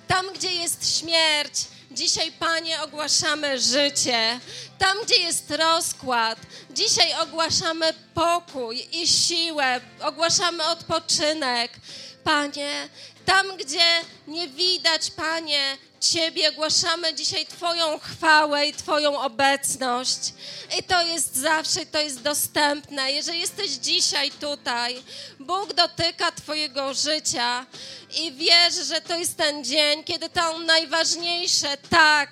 Tam, 0.08 0.26
gdzie 0.34 0.54
jest 0.54 0.98
śmierć, 0.98 1.52
dzisiaj, 1.91 2.32
Panie, 2.32 2.82
ogłaszamy 2.82 3.61
życie. 3.61 4.41
Tam, 4.78 4.97
gdzie 5.05 5.16
jest 5.16 5.51
rozkład, 5.51 6.39
dzisiaj 6.70 7.14
ogłaszamy 7.22 7.95
pokój 8.14 8.89
i 8.93 9.09
siłę, 9.09 9.80
ogłaszamy 10.01 10.64
odpoczynek. 10.64 11.72
Panie, 12.27 12.89
tam, 13.24 13.57
gdzie 13.57 14.01
nie 14.27 14.49
widać, 14.49 15.11
Panie, 15.11 15.77
Ciebie, 16.01 16.49
ogłaszamy 16.49 17.14
dzisiaj 17.14 17.47
Twoją 17.47 17.99
chwałę 17.99 18.66
i 18.66 18.72
Twoją 18.72 19.20
obecność. 19.20 20.18
I 20.79 20.83
to 20.83 21.03
jest 21.03 21.37
zawsze, 21.37 21.87
to 21.87 22.01
jest 22.01 22.22
dostępne. 22.22 23.12
Jeżeli 23.12 23.41
jesteś 23.41 23.70
dzisiaj 23.70 24.31
tutaj, 24.31 25.03
Bóg 25.41 25.72
dotyka 25.72 26.33
Twojego 26.33 26.95
życia 26.95 27.66
i 28.18 28.33
wiesz, 28.33 28.74
że 28.89 29.01
to 29.01 29.18
jest 29.18 29.37
ten 29.37 29.64
dzień, 29.64 30.05
kiedy 30.05 30.29
to 30.29 30.59
najważniejsze, 30.59 31.77
tak, 31.91 32.31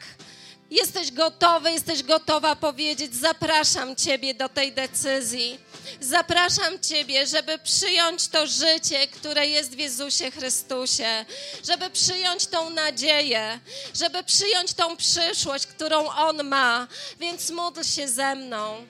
jesteś 0.71 1.13
gotowy, 1.13 1.73
jesteś 1.73 2.03
gotowa 2.03 2.57
powiedzieć: 2.57 3.15
Zapraszam 3.15 3.97
Ciebie 3.97 4.35
do 4.35 4.49
tej 4.49 4.73
decyzji. 4.73 5.59
Zapraszam 6.01 6.81
Ciebie, 6.81 7.27
żeby 7.27 7.59
przyjąć 7.59 8.29
to 8.29 8.47
życie, 8.47 9.09
które 9.09 9.47
jest 9.47 9.75
w 9.77 9.79
Jezusie 9.79 10.31
Chrystusie, 10.31 11.25
żeby 11.69 11.91
przyjąć 11.91 12.47
tą 12.47 12.71
nadzieję, 12.71 13.61
żeby 13.95 14.25
przyjąć 14.25 14.75
tą 14.75 14.97
przyszłość, 14.97 15.67
którą 15.67 16.09
On 16.09 16.45
ma. 16.45 16.89
Więc 17.21 17.51
módl 17.51 17.83
się 17.83 18.09
ze 18.09 18.35
mną. 18.35 18.87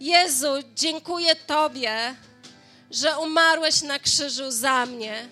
Jezu, 0.00 0.48
dziękuję 0.74 1.36
Tobie, 1.36 2.14
że 2.90 3.18
umarłeś 3.18 3.82
na 3.82 3.98
krzyżu 3.98 4.50
za 4.50 4.86
mnie. 4.86 5.28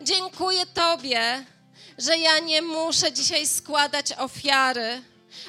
Dziękuję 0.00 0.66
Tobie, 0.66 1.44
że 1.98 2.18
ja 2.18 2.38
nie 2.38 2.62
muszę 2.62 3.12
dzisiaj 3.12 3.46
składać 3.46 4.12
ofiary, 4.12 5.02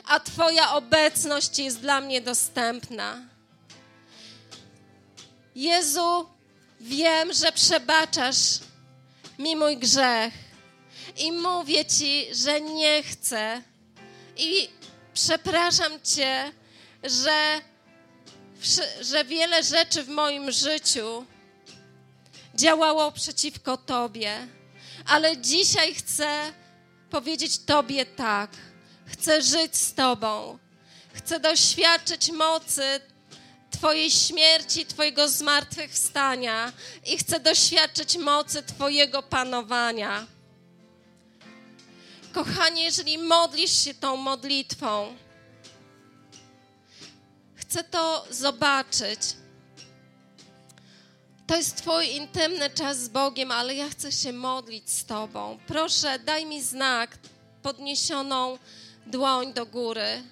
a 0.05 0.19
Twoja 0.19 0.73
obecność 0.73 1.59
jest 1.59 1.79
dla 1.79 2.01
mnie 2.01 2.21
dostępna. 2.21 3.29
Jezu, 5.59 6.29
wiem, 6.79 7.33
że 7.33 7.51
przebaczasz 7.51 8.59
mi 9.39 9.55
mój 9.55 9.77
grzech 9.77 10.33
i 11.17 11.31
mówię 11.31 11.85
Ci, 11.85 12.35
że 12.35 12.61
nie 12.61 13.03
chcę 13.03 13.61
i 14.37 14.69
przepraszam 15.13 15.91
Cię, 16.03 16.51
że, 17.03 17.61
że 19.01 19.25
wiele 19.25 19.63
rzeczy 19.63 20.03
w 20.03 20.09
moim 20.09 20.51
życiu 20.51 21.25
działało 22.55 23.11
przeciwko 23.11 23.77
Tobie, 23.77 24.47
ale 25.05 25.37
dzisiaj 25.37 25.95
chcę 25.95 26.53
powiedzieć 27.09 27.57
Tobie 27.57 28.05
tak. 28.05 28.51
Chcę 29.05 29.41
żyć 29.41 29.75
z 29.75 29.93
Tobą. 29.93 30.57
Chcę 31.13 31.39
doświadczyć 31.39 32.31
mocy 32.31 32.99
Twojej 33.79 34.11
śmierci, 34.11 34.85
Twojego 34.85 35.29
zmartwychwstania 35.29 36.73
i 37.05 37.17
chcę 37.17 37.39
doświadczyć 37.39 38.17
mocy 38.17 38.63
Twojego 38.63 39.23
panowania. 39.23 40.27
Kochanie, 42.33 42.83
jeżeli 42.83 43.17
modlisz 43.17 43.83
się 43.83 43.93
tą 43.93 44.15
modlitwą, 44.15 45.15
chcę 47.55 47.83
to 47.83 48.25
zobaczyć. 48.31 49.19
To 51.47 51.55
jest 51.55 51.75
Twój 51.75 52.15
intymny 52.15 52.69
czas 52.69 52.97
z 52.97 53.09
Bogiem, 53.09 53.51
ale 53.51 53.75
ja 53.75 53.89
chcę 53.89 54.11
się 54.11 54.33
modlić 54.33 54.89
z 54.89 55.05
Tobą. 55.05 55.59
Proszę, 55.67 56.19
daj 56.19 56.45
mi 56.45 56.61
znak, 56.61 57.17
podniesioną 57.61 58.57
dłoń 59.05 59.53
do 59.53 59.65
góry. 59.65 60.23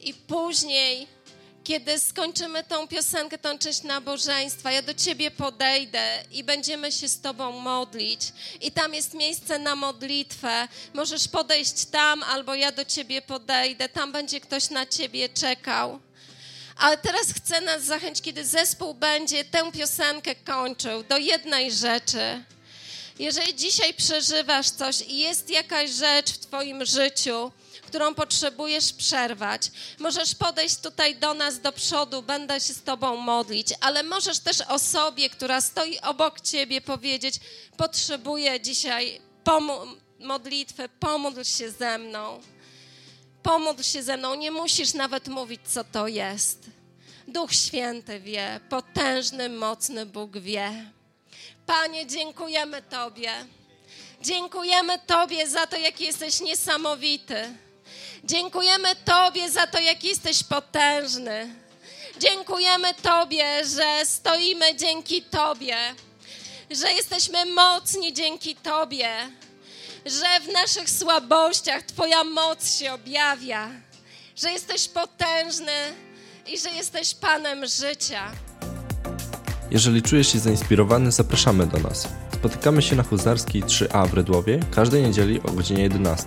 I 0.00 0.14
później 0.14 1.21
kiedy 1.64 2.00
skończymy 2.00 2.64
tą 2.64 2.88
piosenkę, 2.88 3.38
tą 3.38 3.58
część 3.58 3.82
nabożeństwa, 3.82 4.72
ja 4.72 4.82
do 4.82 4.94
Ciebie 4.94 5.30
podejdę 5.30 6.24
i 6.30 6.44
będziemy 6.44 6.92
się 6.92 7.08
z 7.08 7.20
Tobą 7.20 7.52
modlić. 7.52 8.20
I 8.60 8.72
tam 8.72 8.94
jest 8.94 9.14
miejsce 9.14 9.58
na 9.58 9.76
modlitwę. 9.76 10.68
Możesz 10.94 11.28
podejść 11.28 11.84
tam, 11.84 12.22
albo 12.22 12.54
ja 12.54 12.72
do 12.72 12.84
Ciebie 12.84 13.22
podejdę. 13.22 13.88
Tam 13.88 14.12
będzie 14.12 14.40
ktoś 14.40 14.70
na 14.70 14.86
Ciebie 14.86 15.28
czekał. 15.28 16.00
Ale 16.76 16.98
teraz 16.98 17.26
chcę 17.36 17.60
nas 17.60 17.82
zachęcić, 17.84 18.24
kiedy 18.24 18.44
zespół 18.44 18.94
będzie 18.94 19.44
tę 19.44 19.72
piosenkę 19.72 20.34
kończył, 20.34 21.02
do 21.02 21.18
jednej 21.18 21.72
rzeczy. 21.72 22.44
Jeżeli 23.18 23.54
dzisiaj 23.54 23.94
przeżywasz 23.94 24.70
coś 24.70 25.00
i 25.00 25.18
jest 25.18 25.50
jakaś 25.50 25.90
rzecz 25.90 26.32
w 26.32 26.38
Twoim 26.38 26.84
życiu, 26.86 27.52
którą 27.92 28.14
potrzebujesz 28.14 28.92
przerwać. 28.92 29.70
Możesz 29.98 30.34
podejść 30.34 30.76
tutaj 30.76 31.16
do 31.16 31.34
nas, 31.34 31.60
do 31.60 31.72
przodu, 31.72 32.22
będę 32.22 32.60
się 32.60 32.74
z 32.74 32.82
Tobą 32.82 33.16
modlić, 33.16 33.68
ale 33.80 34.02
możesz 34.02 34.38
też 34.38 34.60
osobie, 34.60 35.30
która 35.30 35.60
stoi 35.60 36.00
obok 36.00 36.40
Ciebie, 36.40 36.80
powiedzieć: 36.80 37.34
Potrzebuję 37.76 38.60
dzisiaj 38.60 39.20
pomo- 39.44 39.96
modlitwy, 40.20 40.88
pomódl 41.00 41.42
się 41.42 41.70
ze 41.70 41.98
mną. 41.98 42.40
Pomódl 43.42 43.82
się 43.82 44.02
ze 44.02 44.16
mną, 44.16 44.34
nie 44.34 44.50
musisz 44.50 44.94
nawet 44.94 45.28
mówić, 45.28 45.60
co 45.68 45.84
to 45.84 46.08
jest. 46.08 46.58
Duch 47.28 47.52
Święty 47.54 48.20
wie, 48.20 48.60
potężny, 48.68 49.48
mocny 49.48 50.06
Bóg 50.06 50.38
wie. 50.38 50.90
Panie, 51.66 52.06
dziękujemy 52.06 52.82
Tobie. 52.82 53.32
Dziękujemy 54.22 54.98
Tobie 55.06 55.48
za 55.48 55.66
to, 55.66 55.76
jaki 55.76 56.04
jesteś 56.04 56.40
niesamowity. 56.40 57.56
Dziękujemy 58.24 58.88
Tobie 59.04 59.50
za 59.50 59.66
to, 59.66 59.78
jak 59.78 60.04
jesteś 60.04 60.42
potężny. 60.42 61.54
Dziękujemy 62.20 62.94
Tobie, 62.94 63.44
że 63.76 64.06
stoimy 64.06 64.76
dzięki 64.76 65.22
Tobie, 65.22 65.76
że 66.70 66.92
jesteśmy 66.92 67.46
mocni 67.54 68.12
dzięki 68.12 68.56
Tobie, 68.56 69.08
że 70.06 70.40
w 70.40 70.52
naszych 70.52 70.90
słabościach 70.90 71.82
Twoja 71.82 72.24
moc 72.24 72.76
się 72.78 72.92
objawia, 72.92 73.70
że 74.36 74.52
jesteś 74.52 74.88
potężny 74.88 75.72
i 76.46 76.58
że 76.58 76.70
jesteś 76.70 77.14
Panem 77.14 77.66
życia. 77.66 78.32
Jeżeli 79.70 80.02
czujesz 80.02 80.32
się 80.32 80.38
zainspirowany, 80.38 81.12
zapraszamy 81.12 81.66
do 81.66 81.78
nas. 81.78 82.08
Spotykamy 82.34 82.82
się 82.82 82.96
na 82.96 83.02
Huzarskiej 83.02 83.62
3A 83.62 84.08
w 84.08 84.14
Redłowie 84.14 84.60
każdej 84.74 85.02
niedzieli 85.02 85.40
o 85.42 85.52
godzinie 85.52 85.82
11. 85.82 86.26